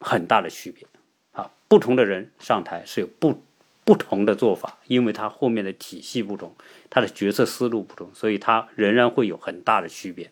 [0.00, 0.86] 很大的区别
[1.32, 1.50] 啊！
[1.68, 3.42] 不同的人上台是有不
[3.84, 6.54] 不同的做法，因为他后面的体系不同，
[6.90, 10.30] 他的决策思路不同，所以他仍然会有很大的区别。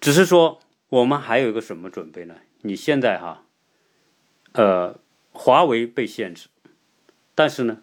[0.00, 2.34] 只是说，我们还有一个什么准备呢？
[2.62, 3.44] 你现在哈，
[4.52, 4.98] 呃，
[5.30, 6.48] 华为被限制，
[7.34, 7.82] 但是呢，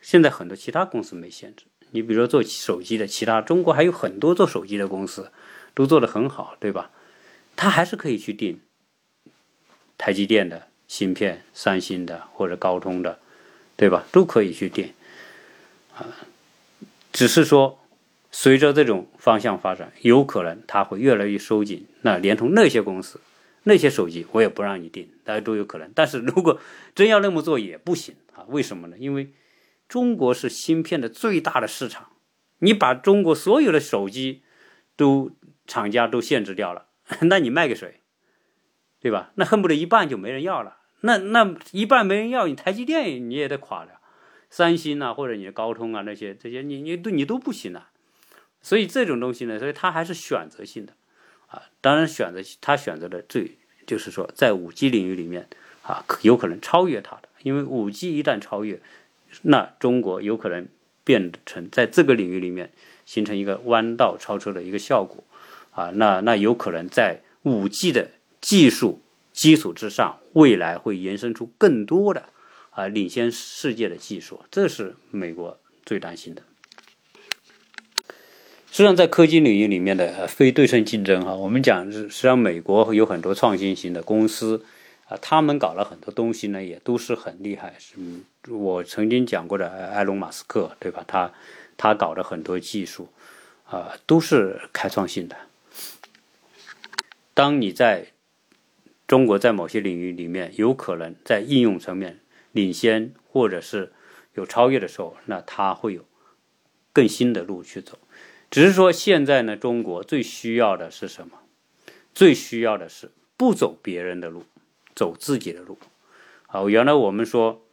[0.00, 1.66] 现在很多其他公司没限制。
[1.92, 5.30] 你比如说做手机的，其他中国还有很多做手机的公司
[5.74, 6.90] 都做得很好，对吧？
[7.56, 8.60] 他还是可以去订
[9.96, 13.18] 台积电的芯片、三星的或者高通的，
[13.76, 14.04] 对吧？
[14.10, 14.92] 都可以去订
[15.94, 16.06] 啊。
[17.12, 17.78] 只是说，
[18.30, 21.86] 随着这种方向发展，有可能它会越来越收紧。
[22.00, 23.20] 那连同那些公司、
[23.64, 25.90] 那些手机，我也不让你订，大家都有可能。
[25.94, 26.58] 但是如果
[26.94, 28.44] 真要那么做，也不行啊。
[28.48, 28.96] 为什么呢？
[28.98, 29.30] 因为
[29.88, 32.08] 中国是芯片的最大的市场，
[32.58, 34.42] 你把中国所有的手机
[34.96, 35.30] 都
[35.66, 36.86] 厂家都限制掉了。
[37.22, 38.00] 那你卖给谁，
[39.00, 39.32] 对吧？
[39.34, 40.78] 那恨不得一半就没人要了。
[41.00, 44.00] 那那一半没人要，你台积电你也得垮了，
[44.48, 47.88] 三星啊或者你的高通啊那些这些你你都你都不行了。
[48.60, 50.92] 所以这种东西呢，所以它还是选择性的
[51.48, 51.62] 啊。
[51.80, 55.48] 当然选择他选择的最就是说在五 G 领域里面
[55.82, 58.80] 啊，有可能超越它的，因为五 G 一旦超越，
[59.42, 60.68] 那中国有可能
[61.02, 62.70] 变成在这个领域里面
[63.04, 65.24] 形成一个弯道超车的一个效果。
[65.72, 72.24] 啊，那那有可能在五 G 的技术基础之上，未来会延伸出更多的
[72.70, 76.42] 啊领先世界的技术，这是美国最担心的。
[78.70, 84.64] 实际上，在科技领域里面的非对称竞争哈，我们讲是实际上美国有很多创新型的公司
[85.08, 87.74] 啊，他们搞了很多东西呢，也都是很厉害。
[87.96, 91.04] 嗯，我曾经讲过的埃隆·马斯克，对吧？
[91.06, 91.32] 他
[91.76, 93.08] 他搞的很多技术
[93.68, 95.36] 啊，都是开创性的。
[97.34, 98.08] 当你在
[99.06, 102.20] 中国在某些领域里面有可能在应用层面
[102.52, 103.92] 领先或者是
[104.34, 106.04] 有超越的时候，那它会有
[106.92, 107.98] 更新的路去走。
[108.50, 111.38] 只是说现在呢，中国最需要的是什么？
[112.14, 114.44] 最需要的是不走别人的路，
[114.94, 115.78] 走自己的路。
[116.46, 117.64] 好，原来我们说，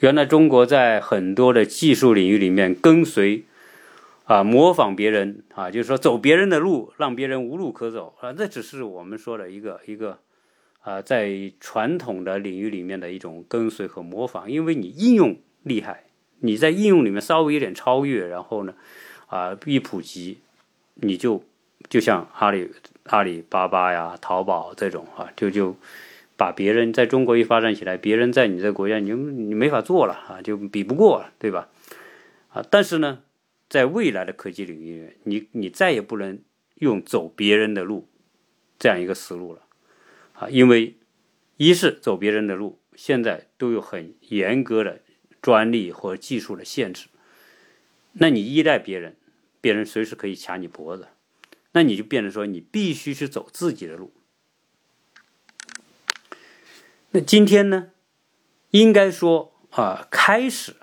[0.00, 3.44] 原来中国在很多的技术领域里面跟随。
[4.26, 10.18] 啊，模仿别人啊，就是说走别人的路，让别人无路可走啊，这只是我们说的一个一个
[10.80, 14.50] 啊，在传统的领域里面的一种跟随和模仿。
[14.50, 16.06] 因为你应用厉害，
[16.40, 18.74] 你在应用里面稍微有点超越，然后呢，
[19.28, 20.38] 啊，一普及，
[20.94, 21.44] 你就
[21.88, 22.68] 就像阿里
[23.04, 25.76] 阿里巴巴呀、淘宝这种啊，就就
[26.36, 31.68] 把别人在中国一发展起来，别人在你这国家，你你没法做了啊，就比不过，对吧？
[32.48, 33.20] 啊，但是呢。
[33.68, 36.40] 在未来的科技领域，你你再也不能
[36.76, 38.08] 用走别人的路
[38.78, 39.62] 这样一个思路了，
[40.34, 40.96] 啊，因为
[41.56, 45.00] 一是走别人的路，现在都有很严格的
[45.42, 47.08] 专利或技术的限制，
[48.12, 49.16] 那你依赖别人，
[49.60, 51.08] 别人随时可以掐你脖子，
[51.72, 54.12] 那你就变成说你必须去走自己的路。
[57.10, 57.90] 那今天呢，
[58.70, 60.76] 应该说啊，开始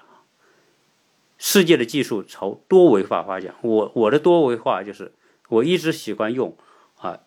[1.45, 3.53] 世界的技术朝多维化发展。
[3.61, 5.11] 我我的多维化就是
[5.49, 6.57] 我一直喜欢用
[6.95, 7.19] 啊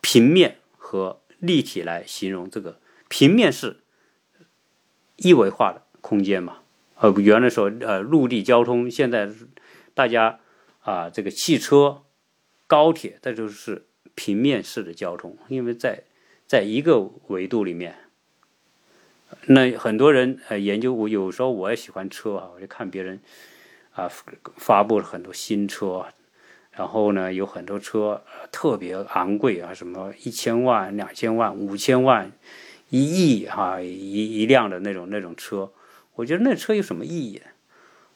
[0.00, 2.80] 平面和立体来形容这个。
[3.08, 3.80] 平面是
[5.16, 6.60] 一维化的空间嘛？
[6.96, 9.28] 呃，原来说呃陆地交通，现在
[9.92, 10.40] 大家
[10.80, 12.04] 啊这个汽车、
[12.66, 13.84] 高铁，这就是
[14.14, 16.04] 平面式的交通，因为在
[16.46, 17.94] 在一个维度里面。
[19.46, 23.20] 那很多人呃研究我，有时候我也喜欢车啊，我就看别人
[23.92, 24.08] 啊
[24.56, 26.06] 发布了很多新车，
[26.72, 28.22] 然后呢有很多车
[28.52, 32.32] 特别昂贵啊，什么一千万、两千万、五千万、
[32.88, 35.72] 一亿哈一一辆的那种那种车，
[36.14, 37.40] 我觉得那车有什么意义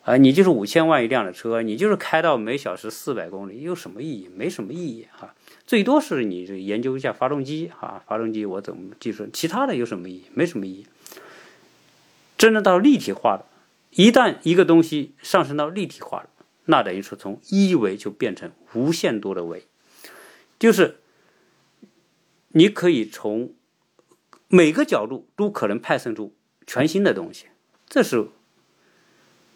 [0.03, 0.17] 啊？
[0.17, 4.29] 你就是五千万一辆的车，你就是开到每小时四百公里，有什么意义？
[4.35, 5.35] 没什么意义哈。
[5.67, 10.25] 最多是你研究一下发动机哈，发动机我怎么技术，其他的有什么意义？
[10.35, 10.87] 没什么意义。
[12.45, 13.47] 真正到立体化的，
[13.93, 16.29] 一旦一个东西上升到立体化了，
[16.67, 19.67] 那等于说从一维就变成无限多的维，
[20.59, 20.99] 就是
[22.49, 23.55] 你可以从
[24.49, 26.35] 每个角度都可能派生出
[26.67, 27.47] 全新的东西，
[27.89, 28.29] 这是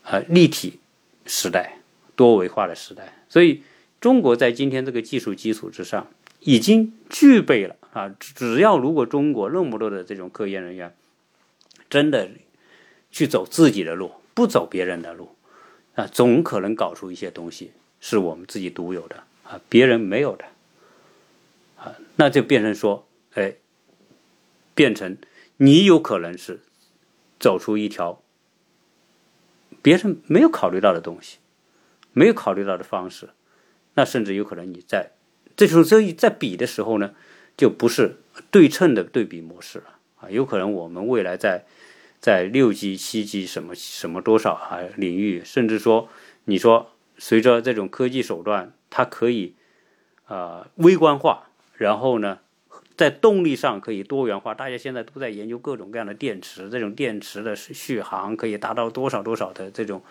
[0.05, 0.81] 啊立体
[1.27, 1.81] 时代、
[2.17, 3.23] 多维化的时代。
[3.29, 3.63] 所以
[4.01, 6.07] 中国在今天这个技术基础之上，
[6.41, 10.97] 已经具备了啊，只要如果中国那么多的这种科研人员
[11.91, 12.31] 真的。
[13.11, 15.35] 去走自己的路，不走别人的路，
[15.95, 20.45] 啊，总可能搞出一些东西是我们自己独有的啊，别人没有的，
[21.79, 23.55] 啊，那就变成说，哎，
[24.75, 25.17] 变成
[25.57, 26.61] 你有可能是
[27.41, 28.23] 走出一条
[29.83, 31.39] 别人没有考虑到的东西，
[32.13, 33.31] 没有考虑到的方式，
[33.95, 35.13] 那甚至有可能你在
[35.57, 37.15] 这种这在比的时候呢，
[37.57, 38.19] 就不是
[38.51, 41.65] 对称的对比模式了啊，有可能我们未来在。
[42.21, 46.09] 在六 G、七 G 什么什么多少啊领域，甚至说，
[46.45, 49.55] 你说随着这种科技手段，它可以
[50.27, 52.41] 啊微观化，然后呢，
[52.97, 54.53] 在动力上可以多元化。
[54.53, 60.03] 大家现在都在研究各种各样的电池，这种电池的续航可以达到多少多少的这种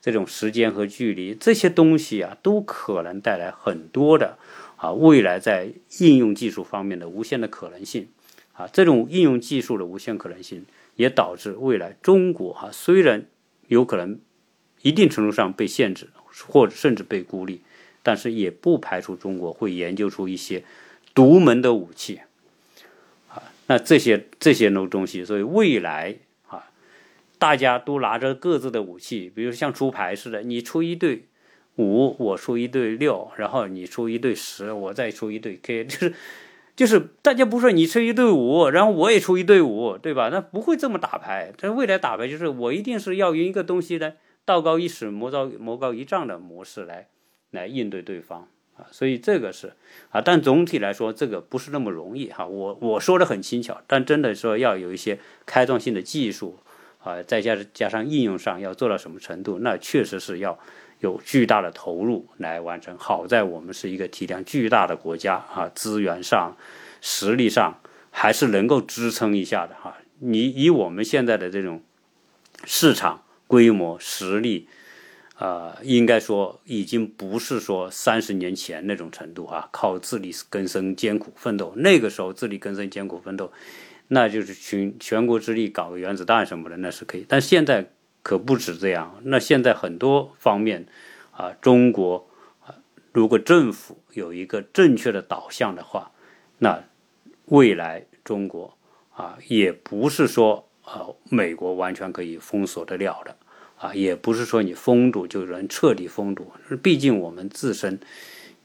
[0.00, 4.38] 这种时间和距离，这些东西啊，都可能带来很多的
[4.76, 8.08] 啊未来在应用技术方面的无限的可能性
[8.52, 10.64] 啊，这种应用技术的无限可能性。
[10.98, 13.24] 也导致未来中国哈虽然
[13.68, 14.18] 有可能
[14.82, 16.08] 一定程度上被限制，
[16.48, 17.60] 或者甚至被孤立，
[18.02, 20.64] 但是也不排除中国会研究出一些
[21.14, 22.20] 独门的武器
[23.28, 23.40] 啊。
[23.68, 26.16] 那这些这些东东西，所以未来
[26.48, 26.68] 啊，
[27.38, 31.26] 大家都拿着各自的武器，比如像出牌似的，你出一对
[31.76, 36.14] 五，我出一对六，然后你出一对十，我再出一对 K，就是。
[36.78, 40.28] 就是大家不说你出一队伍，然后我也出一队伍，对吧？
[40.28, 41.52] 那不会这么打牌。
[41.58, 44.12] 这未来打牌就是我一定是要用一个东西呢，
[44.44, 47.08] 道高一尺，魔高魔高一丈的模式来
[47.50, 48.86] 来应对对方啊。
[48.92, 49.72] 所以这个是
[50.10, 52.46] 啊，但总体来说这个不是那么容易哈。
[52.46, 56.60] 我我说的很轻巧，但真的说要有一些开创性的技术
[57.02, 60.56] 啊，再加加上应用上要做到什么程度，那确实是要。
[61.00, 62.96] 有巨大的投入来完成。
[62.98, 66.56] 好在我们是一个体量巨大的国家啊，资源上、
[67.00, 67.80] 实力上
[68.10, 69.96] 还是能够支撑一下的哈。
[70.18, 71.82] 你以我们现在的这种
[72.64, 74.66] 市场规模、实力，
[75.36, 81.72] 啊，应该说已经不是说三十年前那种程度啊，靠自力更生、艰苦奋斗。
[81.76, 83.52] 那个时候自力更生、艰苦奋斗，
[84.08, 87.24] 那就是全全国之力搞个原子弹什么的，那是可以。
[87.28, 87.90] 但现在。
[88.22, 89.20] 可不止这样。
[89.22, 90.86] 那现在很多方面，
[91.30, 92.28] 啊，中国
[92.66, 92.74] 啊，
[93.12, 96.10] 如果政府有一个正确的导向的话，
[96.58, 96.84] 那
[97.46, 98.76] 未来中国
[99.14, 103.36] 啊，也不是说啊，美国完全可以封锁得了的
[103.78, 106.52] 啊，也不是说你封堵就能彻底封堵。
[106.82, 107.98] 毕竟我们自身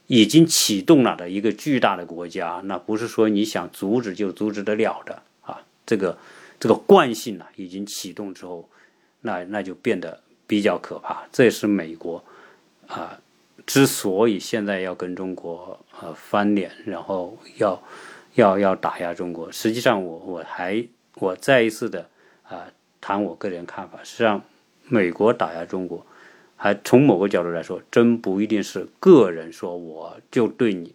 [0.07, 5.63] 已经启动了的一个巨大的国家，那不是说你想阻止就阻止得了的啊。
[5.85, 6.17] 这个
[6.59, 8.67] 这个惯性呢，已经启动之后。
[9.23, 12.23] 那那就变得比较可怕，这也是美国
[12.87, 13.19] 啊
[13.65, 17.81] 之所以现在要跟中国呃翻脸，然后要
[18.35, 19.51] 要要打压中国。
[19.51, 22.07] 实际上，我我还我再一次的
[22.43, 22.67] 啊
[23.01, 23.97] 谈我个人看法。
[24.03, 24.43] 实际上，
[24.87, 26.05] 美国打压中国，
[26.55, 30.93] 还从某个角度来说，真不一定是个人说我就对你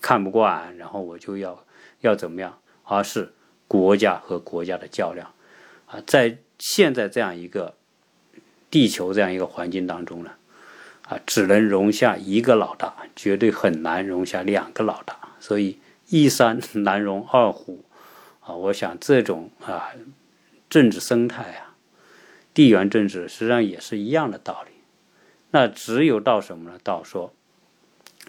[0.00, 1.64] 看不惯，然后我就要
[2.00, 2.58] 要怎么样。
[2.90, 3.34] 而是
[3.66, 5.30] 国家和国家的较量。
[5.84, 7.74] 啊，在现在这样一个
[8.70, 10.32] 地球这样一个环境当中呢，
[11.02, 15.16] 啊，只能容下一个老大，绝对很难容下两个老大。
[15.40, 15.78] 所以
[16.08, 17.84] 一山难容二虎，
[18.40, 19.90] 啊，我想这种啊
[20.68, 21.76] 政治生态啊，
[22.52, 24.72] 地缘政治实际上也是一样的道理。
[25.50, 26.78] 那只有到什么呢？
[26.82, 27.32] 到说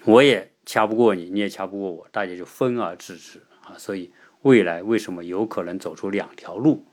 [0.06, 3.76] 我也掐不过你，你也掐不过我，大家就分而治之啊。
[3.78, 4.12] 所以
[4.44, 6.86] 未来为什么有可能走出两条路？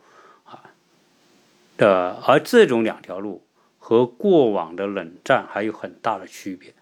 [1.77, 3.43] 的而这种两条路
[3.79, 6.75] 和过往的冷战还有很大的区别。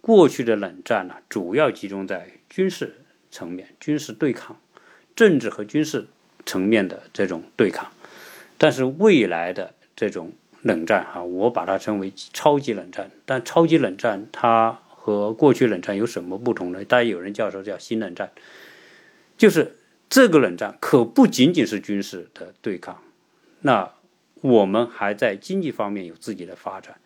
[0.00, 2.96] 过去的冷战呢，主要集中在军事
[3.30, 4.58] 层面、军事对抗、
[5.14, 6.06] 政治和军事
[6.44, 7.90] 层面的这种对抗，
[8.58, 10.32] 但是未来的这种。
[10.64, 13.10] 冷战啊，我把它称为超级冷战。
[13.26, 16.84] 但超级冷战它和过去冷战有什么不同呢？
[16.84, 18.30] 大家有人叫说叫新冷战，
[19.36, 19.76] 就是
[20.08, 23.02] 这个冷战可不仅仅是军事的对抗，
[23.62, 23.90] 那
[24.42, 27.00] 我们还在经济方面有自己的发展。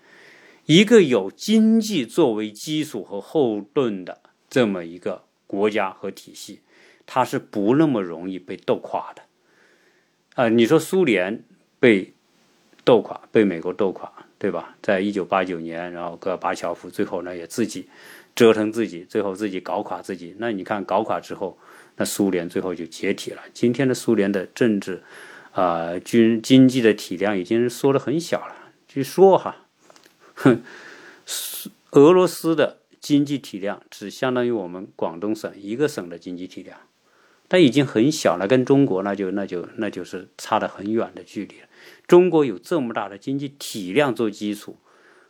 [0.65, 4.19] 一个有经济作为基础和后盾的
[4.51, 6.59] 这么一个国家和体系，
[7.07, 9.23] 它是不那么容易被斗垮的。
[10.35, 11.45] 啊，你说苏联
[11.79, 12.13] 被。
[12.85, 14.77] 斗垮，被美国斗垮，对吧？
[14.81, 17.89] 在一九八九年，然后戈尔巴乔夫最后呢也自己
[18.37, 20.37] 折腾自己，最后自己搞垮自己。
[20.39, 21.59] 那你看搞垮之后，
[21.97, 23.43] 那苏联最后就解体了。
[23.53, 25.03] 今天的苏联的政治
[25.57, 28.55] 啊军经济的体量已经缩得很小了。
[28.87, 29.65] 据说哈，
[30.35, 30.63] 哼，
[31.93, 36.79] 俄罗斯的经济体量只相当于我们广东省一个省的经济体量，
[37.49, 41.55] 但已经很小了，跟中国那就那就那就是差得很远的距离。
[42.07, 44.77] 中国有这么大的经济体量做基础，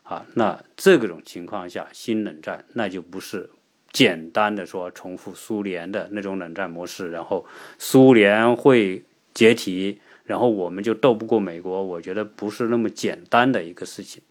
[0.03, 3.49] 啊，那这种情况下，新冷战那就不是
[3.93, 7.47] 简单的说重复苏联的那种冷战模式，然后
[7.79, 11.83] 苏联会解体，然后我们就斗不过美国。
[11.83, 14.23] 我觉得不是那么简单的一个事情，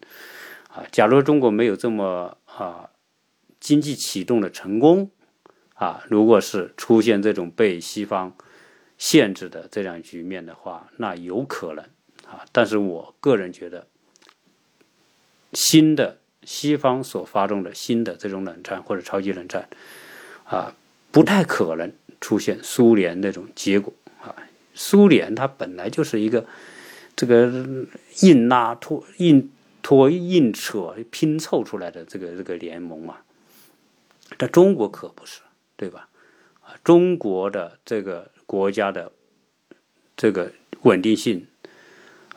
[0.69, 2.89] 啊，假如中国没有这么啊
[3.59, 5.09] 经济启动的成功，
[5.73, 8.35] 啊，如果是出现这种被西方
[8.97, 11.83] 限制的这样局面的话，那有可能。
[12.25, 13.85] 啊，但是我个人觉得，
[15.53, 19.69] 新的西方所发动的新的这种冷战或者超级冷战，
[20.45, 20.73] 啊，
[21.11, 23.93] 不太可能出现苏联那种结果。
[24.75, 26.45] 苏联它本来就是一个
[27.15, 27.65] 这个
[28.21, 29.49] 硬拉拖、硬
[29.81, 33.17] 拖、硬扯、拼凑出来的这个这个联盟嘛，
[34.37, 35.41] 但中国可不是，
[35.75, 36.09] 对吧？
[36.61, 39.11] 啊，中国的这个国家的
[40.15, 40.51] 这个
[40.83, 41.47] 稳定性。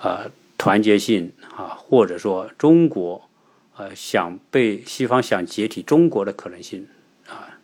[0.00, 3.28] 啊，团结性啊，或者说中国，
[3.74, 6.86] 呃，想被西方想解体中国的可能性
[7.26, 7.58] 啊，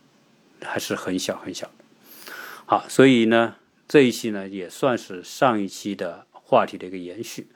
[0.60, 1.84] 还是很小很小的。
[2.66, 3.54] 好，所以呢，
[3.94, 7.46] 这一期呢也算是上一期的话题的一个延续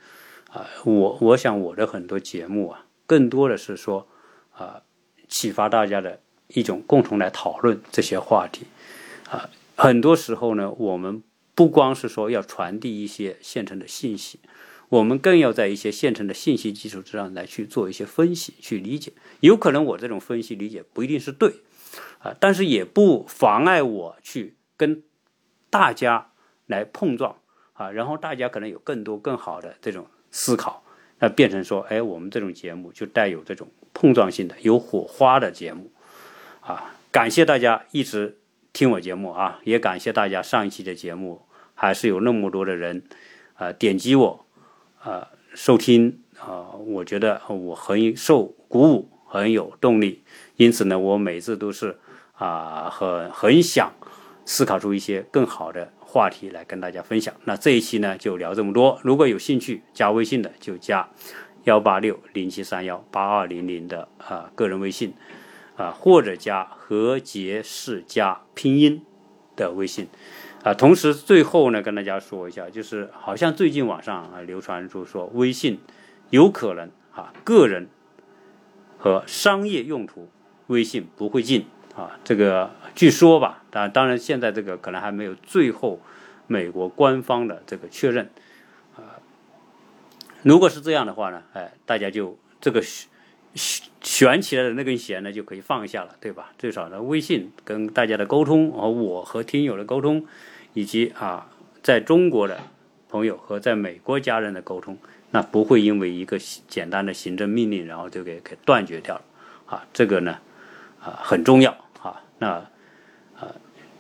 [0.49, 0.69] 啊。
[0.85, 4.07] 我我想我的很多节目啊，更多的是说
[4.53, 4.83] 啊，
[5.29, 8.67] 启发大家的一种共同来讨论这些话题
[9.29, 9.51] 啊。
[9.75, 11.25] 很多时候呢，我们
[11.57, 14.39] 不光是说要传递一些现成的信息。
[14.91, 19.13] 我们更要在一些现成的信息基础之上来去做一些分析、去理解。
[19.41, 21.53] 有可能我这种分析理解不一定是对，
[22.21, 25.03] 啊，但是也不妨碍我去跟
[25.71, 26.31] 大家
[26.67, 27.37] 来碰撞，
[27.73, 30.83] 啊，然后大家可能有更多更好的这种思考，
[31.19, 35.91] 那变成说，哎，我们这种节目就带有这种碰撞性的、有火花的节目，
[36.61, 38.39] 啊，感谢大家一直
[38.73, 41.43] 听我节目啊，也感谢大家上一期的节目
[41.75, 43.03] 还是有那么多的人
[43.55, 44.45] 啊点击我。
[45.01, 50.25] 啊，收听啊，我觉得我很受鼓舞，很有动力。
[50.57, 51.97] 因此呢，我每次都是
[52.33, 53.93] 啊，很很想
[54.49, 57.35] 思考出一些更好的话题来跟大家分享。
[57.45, 58.99] 那这一期呢，就聊这么多。
[59.03, 61.07] 如果有兴趣加微信的，就加
[61.65, 65.13] 幺八六零七三幺八二零零的啊个人微信
[65.77, 69.03] 啊，或者加何杰世家拼音
[69.55, 70.09] 的微信。
[70.65, 75.79] 啊，同时最后呢，跟大家说一下，就是好像最近网上啊流传出说，微信
[76.31, 77.91] 有可能啊个人
[78.97, 80.31] 和商业用途
[80.69, 86.01] 微信不会进啊，这个据说吧，当当然现在这个可能还没有最后
[86.47, 88.31] 美国官方的这个确认
[88.97, 89.21] 啊。
[90.43, 92.83] 如果是这样的话呢，哎，大家就这个。
[93.55, 96.53] 悬悬起来的那根弦呢，就可以放下了，对吧？
[96.59, 100.25] 最少呢，微信跟大家的沟通，和我和听友的沟通，
[100.75, 101.51] 以及啊，
[101.83, 102.61] 在中国的
[103.09, 104.97] 朋友和在美国家人的沟通，
[105.31, 106.39] 那不会因为一个
[106.69, 109.23] 简单的行政命令，然后就给给断绝掉了
[109.67, 109.85] 啊。
[109.93, 110.39] 这个呢，
[111.01, 112.23] 啊很重要啊。
[112.39, 112.65] 那，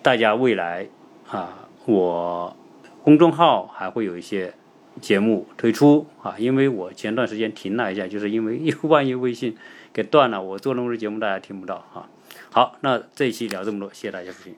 [0.09, 0.88] 大家未来
[1.30, 2.56] 啊，我
[3.02, 4.54] 公众号还会有一些
[5.02, 9.54] 节目推出啊，因为我前段时间停了一下，就是因为 万一微信
[9.92, 12.09] 给断了，我做那么多节目大家听不到啊。
[12.50, 14.54] 好，那这一期聊这么多，谢谢大家收听。